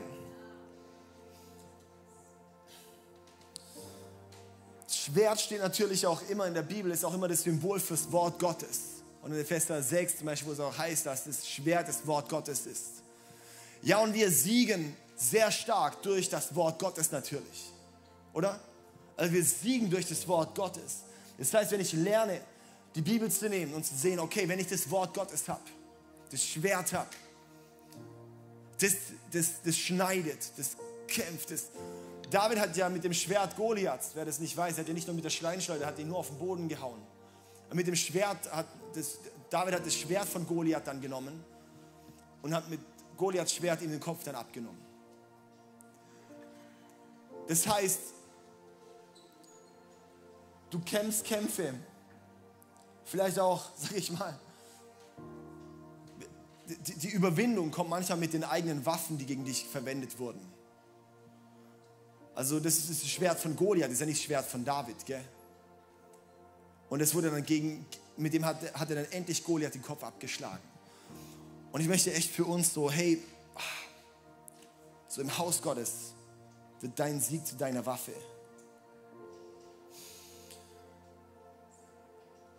Schwert 4.88 5.40
steht 5.40 5.60
natürlich 5.60 6.06
auch 6.06 6.22
immer 6.28 6.46
in 6.46 6.54
der 6.54 6.62
Bibel, 6.62 6.90
ist 6.90 7.04
auch 7.04 7.14
immer 7.14 7.28
das 7.28 7.42
Symbol 7.42 7.80
fürs 7.80 8.10
Wort 8.12 8.38
Gottes. 8.38 9.02
Und 9.22 9.32
in 9.32 9.40
Epheser 9.40 9.82
6 9.82 10.18
zum 10.18 10.26
Beispiel, 10.26 10.48
wo 10.48 10.52
es 10.52 10.60
auch 10.60 10.76
heißt, 10.76 11.06
dass 11.06 11.24
das 11.24 11.48
Schwert 11.48 11.88
das 11.88 12.06
Wort 12.06 12.28
Gottes 12.28 12.66
ist. 12.66 13.02
Ja, 13.82 13.98
und 13.98 14.14
wir 14.14 14.30
siegen 14.30 14.96
sehr 15.16 15.50
stark 15.50 16.02
durch 16.02 16.28
das 16.28 16.54
Wort 16.54 16.78
Gottes 16.78 17.12
natürlich. 17.12 17.70
Oder? 18.32 18.60
Also 19.16 19.32
wir 19.32 19.44
siegen 19.44 19.90
durch 19.90 20.06
das 20.06 20.26
Wort 20.28 20.54
Gottes. 20.54 21.00
Das 21.38 21.52
heißt, 21.52 21.70
wenn 21.72 21.80
ich 21.80 21.92
lerne, 21.92 22.40
die 22.94 23.02
Bibel 23.02 23.30
zu 23.30 23.48
nehmen 23.48 23.74
und 23.74 23.84
zu 23.84 23.94
sehen, 23.94 24.18
okay, 24.18 24.48
wenn 24.48 24.58
ich 24.58 24.68
das 24.68 24.90
Wort 24.90 25.14
Gottes 25.14 25.48
habe, 25.48 25.60
das 26.30 26.44
Schwert 26.44 26.92
habe, 26.92 27.10
das, 28.80 28.94
das, 29.32 29.62
das 29.62 29.76
schneidet, 29.76 30.52
das 30.56 30.76
kämpft, 31.06 31.50
das, 31.50 31.68
David 32.30 32.60
hat 32.60 32.76
ja 32.76 32.88
mit 32.88 33.04
dem 33.04 33.12
Schwert 33.12 33.56
Goliath, 33.56 34.10
wer 34.14 34.24
das 34.24 34.38
nicht 34.38 34.56
weiß, 34.56 34.78
hat 34.78 34.88
ja 34.88 34.94
nicht 34.94 35.06
nur 35.06 35.14
mit 35.14 35.24
der 35.24 35.30
Schleinschleuder, 35.30 35.86
hat 35.86 35.98
ihn 35.98 36.08
nur 36.08 36.18
auf 36.18 36.28
den 36.28 36.38
Boden 36.38 36.68
gehauen. 36.68 37.02
Und 37.68 37.76
mit 37.76 37.86
dem 37.86 37.96
Schwert 37.96 38.50
hat 38.52 38.66
das, 38.94 39.18
David 39.50 39.74
hat 39.74 39.86
das 39.86 39.94
Schwert 39.94 40.26
von 40.26 40.46
Goliath 40.46 40.86
dann 40.86 41.00
genommen 41.00 41.44
und 42.42 42.54
hat 42.54 42.68
mit 42.70 42.80
Goliaths 43.16 43.54
Schwert 43.54 43.82
ihm 43.82 43.90
den 43.90 44.00
Kopf 44.00 44.24
dann 44.24 44.34
abgenommen. 44.34 44.80
Das 47.48 47.66
heißt, 47.66 48.00
du 50.70 50.80
kämpfst 50.80 51.24
Kämpfe, 51.24 51.74
vielleicht 53.04 53.38
auch, 53.40 53.70
sag 53.76 53.96
ich 53.96 54.10
mal, 54.12 54.38
die, 56.76 57.08
Überwindung 57.08 57.70
kommt 57.70 57.90
manchmal 57.90 58.18
mit 58.18 58.32
den 58.32 58.44
eigenen 58.44 58.84
Waffen, 58.86 59.18
die 59.18 59.26
gegen 59.26 59.44
dich 59.44 59.64
verwendet 59.64 60.18
wurden. 60.18 60.40
Also 62.34 62.60
das 62.60 62.78
ist 62.78 63.02
das 63.02 63.08
Schwert 63.08 63.38
von 63.38 63.56
Goliath, 63.56 63.86
das 63.86 63.94
ist 63.94 64.00
ja 64.00 64.06
nicht 64.06 64.18
das 64.18 64.24
Schwert 64.24 64.46
von 64.46 64.64
David, 64.64 65.04
gell? 65.04 65.24
Und 66.88 67.00
es 67.00 67.14
wurde 67.14 67.30
dann 67.30 67.44
gegen, 67.44 67.86
mit 68.16 68.32
dem 68.32 68.44
hat, 68.44 68.62
hat 68.74 68.90
er 68.90 68.96
dann 68.96 69.12
endlich 69.12 69.44
Goliath 69.44 69.74
den 69.74 69.82
Kopf 69.82 70.02
abgeschlagen. 70.02 70.62
Und 71.72 71.80
ich 71.80 71.88
möchte 71.88 72.12
echt 72.12 72.30
für 72.30 72.44
uns 72.44 72.72
so, 72.74 72.90
hey, 72.90 73.22
so 75.08 75.20
im 75.20 75.38
Haus 75.38 75.60
Gottes 75.60 76.14
wird 76.80 76.98
dein 76.98 77.20
Sieg 77.20 77.46
zu 77.46 77.56
deiner 77.56 77.84
Waffe. 77.84 78.12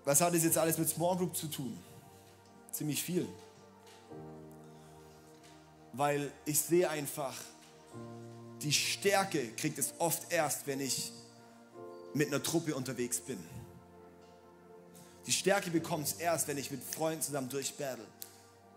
Was 0.03 0.21
hat 0.21 0.33
es 0.33 0.43
jetzt 0.43 0.57
alles 0.57 0.77
mit 0.77 0.89
Small 0.89 1.17
Group 1.17 1.35
zu 1.35 1.47
tun? 1.47 1.77
Ziemlich 2.71 3.03
viel. 3.03 3.27
Weil 5.93 6.31
ich 6.45 6.59
sehe 6.59 6.89
einfach, 6.89 7.35
die 8.61 8.71
Stärke 8.71 9.49
kriegt 9.53 9.77
es 9.77 9.93
oft 9.97 10.31
erst, 10.31 10.67
wenn 10.67 10.79
ich 10.79 11.11
mit 12.13 12.27
einer 12.27 12.43
Truppe 12.43 12.75
unterwegs 12.75 13.19
bin. 13.19 13.39
Die 15.25 15.31
Stärke 15.31 15.69
bekommt 15.69 16.07
es 16.07 16.13
erst, 16.13 16.47
wenn 16.47 16.57
ich 16.57 16.71
mit 16.71 16.83
Freunden 16.83 17.21
zusammen 17.21 17.49
durchbattle. 17.49 18.05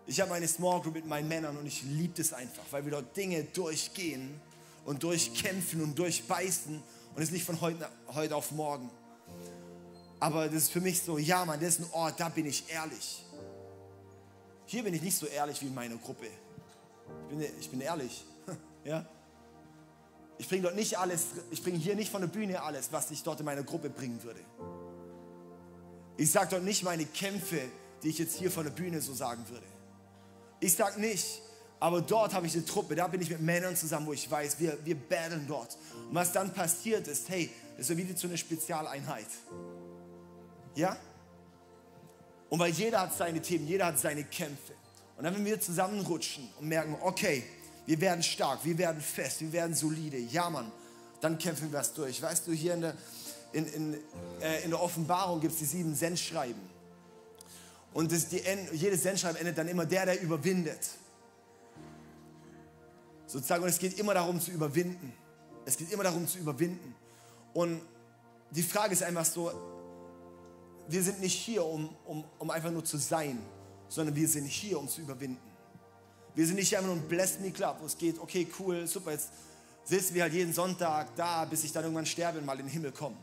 Ich 0.07 0.21
habe 0.21 0.33
eine 0.33 0.47
Small 0.47 0.81
Group 0.81 0.93
mit 0.93 1.07
meinen 1.07 1.27
Männern 1.27 1.57
und 1.57 1.65
ich 1.65 1.81
liebe 1.83 2.21
es 2.21 2.31
einfach, 2.33 2.63
weil 2.71 2.85
wir 2.85 2.91
dort 2.91 3.17
Dinge 3.17 3.43
durchgehen 3.43 4.39
und 4.85 5.01
durchkämpfen 5.01 5.81
und 5.81 5.97
durchbeißen 5.97 6.81
und 7.15 7.21
es 7.21 7.31
nicht 7.31 7.43
von 7.43 7.59
heute, 7.61 7.89
heute 8.13 8.35
auf 8.35 8.51
morgen. 8.51 8.89
Aber 10.19 10.45
das 10.45 10.63
ist 10.63 10.71
für 10.71 10.81
mich 10.81 11.01
so, 11.01 11.17
ja 11.17 11.43
Mann, 11.43 11.59
das 11.59 11.69
ist 11.69 11.79
ein 11.79 11.89
Ort, 11.91 12.19
da 12.19 12.29
bin 12.29 12.45
ich 12.45 12.69
ehrlich. 12.69 13.25
Hier 14.67 14.83
bin 14.83 14.93
ich 14.93 15.01
nicht 15.01 15.17
so 15.17 15.25
ehrlich 15.25 15.61
wie 15.61 15.67
in 15.67 15.73
meiner 15.73 15.97
Gruppe. 15.97 16.27
Ich 17.29 17.37
bin, 17.37 17.45
ich 17.59 17.69
bin 17.69 17.81
ehrlich. 17.81 18.25
Ja? 18.83 19.03
Ich 20.37 20.47
bringe 20.47 20.61
dort 20.61 20.75
nicht 20.75 20.99
alles, 20.99 21.25
ich 21.49 21.63
bringe 21.63 21.79
hier 21.79 21.95
nicht 21.95 22.11
von 22.11 22.21
der 22.21 22.27
Bühne 22.27 22.61
alles, 22.61 22.91
was 22.91 23.09
ich 23.09 23.23
dort 23.23 23.39
in 23.39 23.45
meiner 23.47 23.63
Gruppe 23.63 23.89
bringen 23.89 24.21
würde. 24.21 24.41
Ich 26.17 26.31
sage 26.31 26.49
dort 26.51 26.63
nicht 26.63 26.83
meine 26.83 27.05
Kämpfe, 27.05 27.61
die 28.03 28.09
ich 28.09 28.19
jetzt 28.19 28.35
hier 28.35 28.51
von 28.51 28.63
der 28.63 28.71
Bühne 28.71 29.01
so 29.01 29.13
sagen 29.13 29.43
würde. 29.49 29.65
Ich 30.59 30.75
sage 30.75 30.99
nicht, 30.99 31.41
aber 31.79 32.01
dort 32.01 32.33
habe 32.33 32.47
ich 32.47 32.53
eine 32.53 32.65
Truppe, 32.65 32.95
da 32.95 33.07
bin 33.07 33.21
ich 33.21 33.29
mit 33.29 33.41
Männern 33.41 33.75
zusammen, 33.75 34.07
wo 34.07 34.13
ich 34.13 34.29
weiß, 34.29 34.59
wir, 34.59 34.77
wir 34.85 34.95
battlen 34.95 35.45
dort. 35.47 35.77
Und 36.09 36.15
was 36.15 36.31
dann 36.31 36.53
passiert 36.53 37.07
ist, 37.07 37.29
hey, 37.29 37.49
das 37.77 37.89
ist 37.89 37.97
wieder 37.97 38.15
zu 38.15 38.27
einer 38.27 38.37
Spezialeinheit. 38.37 39.27
Ja? 40.75 40.97
Und 42.49 42.59
weil 42.59 42.71
jeder 42.71 43.01
hat 43.01 43.13
seine 43.13 43.41
Themen, 43.41 43.67
jeder 43.67 43.87
hat 43.87 43.99
seine 43.99 44.23
Kämpfe. 44.23 44.73
Und 45.17 45.23
dann, 45.23 45.35
wenn 45.35 45.45
wir 45.45 45.59
zusammenrutschen 45.59 46.49
und 46.59 46.67
merken, 46.67 46.97
okay, 47.01 47.43
wir 47.85 47.99
werden 48.01 48.23
stark, 48.23 48.59
wir 48.63 48.77
werden 48.77 49.01
fest, 49.01 49.41
wir 49.41 49.53
werden 49.53 49.75
solide, 49.75 50.17
ja 50.17 50.49
Mann, 50.49 50.71
dann 51.21 51.37
kämpfen 51.37 51.71
wir 51.71 51.79
es 51.79 51.93
durch. 51.93 52.21
Weißt 52.21 52.47
du, 52.47 52.51
hier 52.51 52.73
in 52.73 52.81
der, 52.81 52.95
in, 53.53 53.65
in, 53.67 53.93
äh, 54.41 54.63
in 54.63 54.71
der 54.71 54.81
Offenbarung 54.81 55.39
gibt 55.39 55.53
es 55.53 55.59
die 55.59 55.65
sieben 55.65 55.95
Sendschreiben. 55.95 56.61
Und 57.93 58.11
das, 58.11 58.27
die, 58.27 58.41
jedes 58.73 59.03
Sendschreiben 59.03 59.37
endet 59.37 59.57
dann 59.57 59.67
immer 59.69 59.85
der, 59.85 60.05
der 60.05 60.21
überwindet. 60.21 60.89
Sozusagen, 63.27 63.63
und 63.63 63.69
es 63.69 63.79
geht 63.79 63.97
immer 63.97 64.13
darum 64.13 64.41
zu 64.41 64.51
überwinden. 64.51 65.13
Es 65.65 65.77
geht 65.77 65.91
immer 65.91 66.03
darum 66.03 66.27
zu 66.27 66.37
überwinden. 66.37 66.93
Und 67.53 67.81
die 68.51 68.63
Frage 68.63 68.93
ist 68.93 69.03
einfach 69.03 69.25
so, 69.25 69.51
wir 70.87 71.01
sind 71.01 71.21
nicht 71.21 71.33
hier, 71.33 71.65
um, 71.65 71.95
um, 72.05 72.23
um 72.37 72.49
einfach 72.51 72.71
nur 72.71 72.83
zu 72.83 72.97
sein, 72.97 73.39
sondern 73.95 74.15
wir 74.15 74.27
sind 74.27 74.45
hier, 74.45 74.79
um 74.79 74.87
zu 74.87 75.01
überwinden. 75.01 75.41
Wir 76.35 76.45
sind 76.45 76.55
nicht 76.55 76.75
einfach 76.75 76.87
nur 76.87 76.97
ein 76.97 77.07
Bless 77.07 77.39
Me 77.39 77.51
Club, 77.51 77.77
wo 77.79 77.85
es 77.85 77.97
geht, 77.97 78.19
okay, 78.19 78.47
cool, 78.59 78.85
super, 78.87 79.11
jetzt 79.11 79.29
sitzen 79.85 80.13
wir 80.13 80.23
halt 80.23 80.33
jeden 80.33 80.53
Sonntag 80.53 81.15
da, 81.15 81.45
bis 81.45 81.63
ich 81.63 81.71
dann 81.71 81.83
irgendwann 81.83 82.05
sterbe 82.05 82.39
und 82.39 82.45
mal 82.45 82.59
in 82.59 82.65
den 82.65 82.71
Himmel 82.71 82.91
komme. 82.91 83.15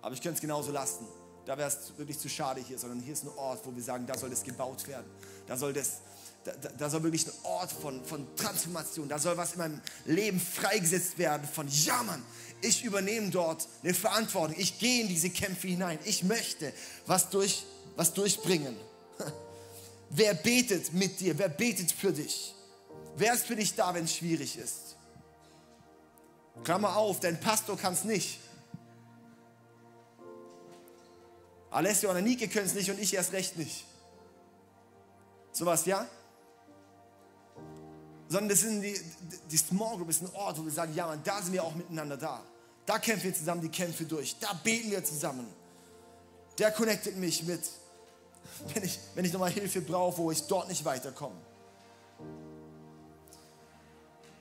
Aber 0.00 0.14
ich 0.14 0.20
könnte 0.20 0.36
es 0.36 0.40
genauso 0.40 0.72
lassen 0.72 1.06
da 1.44 1.58
wäre 1.58 1.68
es 1.68 1.96
wirklich 1.96 2.18
zu 2.18 2.28
schade 2.28 2.60
hier, 2.60 2.78
sondern 2.78 3.00
hier 3.00 3.12
ist 3.12 3.24
ein 3.24 3.30
Ort, 3.36 3.60
wo 3.64 3.74
wir 3.74 3.82
sagen, 3.82 4.06
da 4.06 4.16
soll 4.16 4.30
das 4.30 4.42
gebaut 4.42 4.86
werden. 4.86 5.06
Da 5.46 5.56
soll 5.56 5.72
das, 5.72 6.00
da, 6.44 6.52
da, 6.52 6.90
soll 6.90 7.02
wirklich 7.02 7.26
ein 7.26 7.32
Ort 7.42 7.72
von, 7.72 8.04
von 8.04 8.26
Transformation, 8.36 9.08
da 9.08 9.18
soll 9.18 9.36
was 9.36 9.52
in 9.52 9.58
meinem 9.58 9.80
Leben 10.04 10.40
freigesetzt 10.40 11.18
werden 11.18 11.46
von, 11.46 11.66
ja 11.68 12.02
Mann, 12.02 12.22
ich 12.60 12.84
übernehme 12.84 13.30
dort 13.30 13.66
eine 13.82 13.94
Verantwortung, 13.94 14.56
ich 14.58 14.78
gehe 14.78 15.02
in 15.02 15.08
diese 15.08 15.30
Kämpfe 15.30 15.68
hinein, 15.68 15.98
ich 16.04 16.22
möchte 16.22 16.72
was, 17.06 17.28
durch, 17.30 17.64
was 17.96 18.12
durchbringen. 18.12 18.76
Wer 20.14 20.34
betet 20.34 20.92
mit 20.92 21.20
dir? 21.20 21.38
Wer 21.38 21.48
betet 21.48 21.90
für 21.90 22.12
dich? 22.12 22.54
Wer 23.16 23.32
ist 23.32 23.46
für 23.46 23.56
dich 23.56 23.74
da, 23.74 23.94
wenn 23.94 24.04
es 24.04 24.14
schwierig 24.14 24.58
ist? 24.58 24.96
Klammer 26.64 26.96
auf, 26.96 27.18
dein 27.20 27.40
Pastor 27.40 27.78
kann 27.78 27.94
es 27.94 28.04
nicht. 28.04 28.38
Alessio 31.70 32.10
und 32.10 32.16
Anike 32.16 32.46
können 32.48 32.66
es 32.66 32.74
nicht 32.74 32.90
und 32.90 33.00
ich 33.00 33.14
erst 33.14 33.32
recht 33.32 33.56
nicht. 33.56 33.86
Sowas, 35.50 35.86
ja? 35.86 36.06
Sondern 38.28 38.50
das 38.50 38.60
sind 38.60 38.82
die, 38.82 39.00
die 39.50 39.56
Small 39.56 39.96
Group 39.96 40.10
ist 40.10 40.22
ein 40.22 40.34
Ort, 40.34 40.58
wo 40.58 40.64
wir 40.64 40.72
sagen, 40.72 40.94
ja, 40.94 41.10
und 41.10 41.26
da 41.26 41.40
sind 41.40 41.54
wir 41.54 41.64
auch 41.64 41.74
miteinander 41.74 42.18
da. 42.18 42.42
Da 42.84 42.98
kämpfen 42.98 43.24
wir 43.24 43.34
zusammen 43.34 43.62
die 43.62 43.70
Kämpfe 43.70 44.04
durch. 44.04 44.38
Da 44.38 44.52
beten 44.62 44.90
wir 44.90 45.02
zusammen. 45.02 45.46
Der 46.58 46.70
connectet 46.70 47.16
mich 47.16 47.44
mit, 47.44 47.62
wenn 48.74 48.84
ich, 48.84 48.98
wenn 49.14 49.24
ich 49.24 49.32
nochmal 49.32 49.50
Hilfe 49.50 49.80
brauche, 49.80 50.18
wo 50.18 50.30
ich 50.30 50.46
dort 50.46 50.68
nicht 50.68 50.84
weiterkomme. 50.84 51.34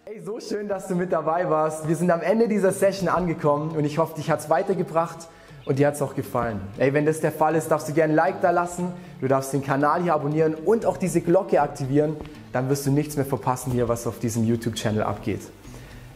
Hey, 0.06 0.22
so 0.26 0.40
schön, 0.40 0.68
dass 0.68 0.88
du 0.88 0.96
mit 0.96 1.12
dabei 1.12 1.50
warst. 1.50 1.88
Wir 1.88 1.96
sind 1.96 2.12
am 2.12 2.22
Ende 2.22 2.48
dieser 2.48 2.72
Session 2.72 3.08
angekommen 3.08 3.76
und 3.76 3.86
ich 3.86 3.98
hoffe, 3.98 4.16
dich 4.16 4.30
hat 4.30 4.40
es 4.40 4.50
weitergebracht 4.50 5.28
und 5.66 5.80
dir 5.80 5.88
hat 5.88 5.96
es 5.96 6.02
auch 6.02 6.16
gefallen. 6.16 6.60
Ey, 6.78 6.94
wenn 6.94 7.06
das 7.06 7.22
der 7.22 7.32
Fall 7.32 7.56
ist, 7.56 7.70
darfst 7.70 7.88
du 7.88 7.94
gerne 7.94 8.14
ein 8.14 8.16
Like 8.16 8.42
da 8.42 8.52
lassen, 8.52 8.92
du 9.22 9.28
darfst 9.28 9.54
den 9.54 9.64
Kanal 9.64 10.04
hier 10.04 10.14
abonnieren 10.14 10.56
und 10.56 10.86
auch 10.86 10.98
diese 10.98 11.22
Glocke 11.22 11.62
aktivieren, 11.62 12.18
dann 12.52 12.68
wirst 12.70 12.86
du 12.86 12.92
nichts 12.92 13.16
mehr 13.16 13.26
verpassen 13.26 13.72
hier, 13.72 13.88
was 13.88 14.08
auf 14.08 14.20
diesem 14.20 14.44
YouTube-Channel 14.44 15.04
abgeht. 15.04 15.42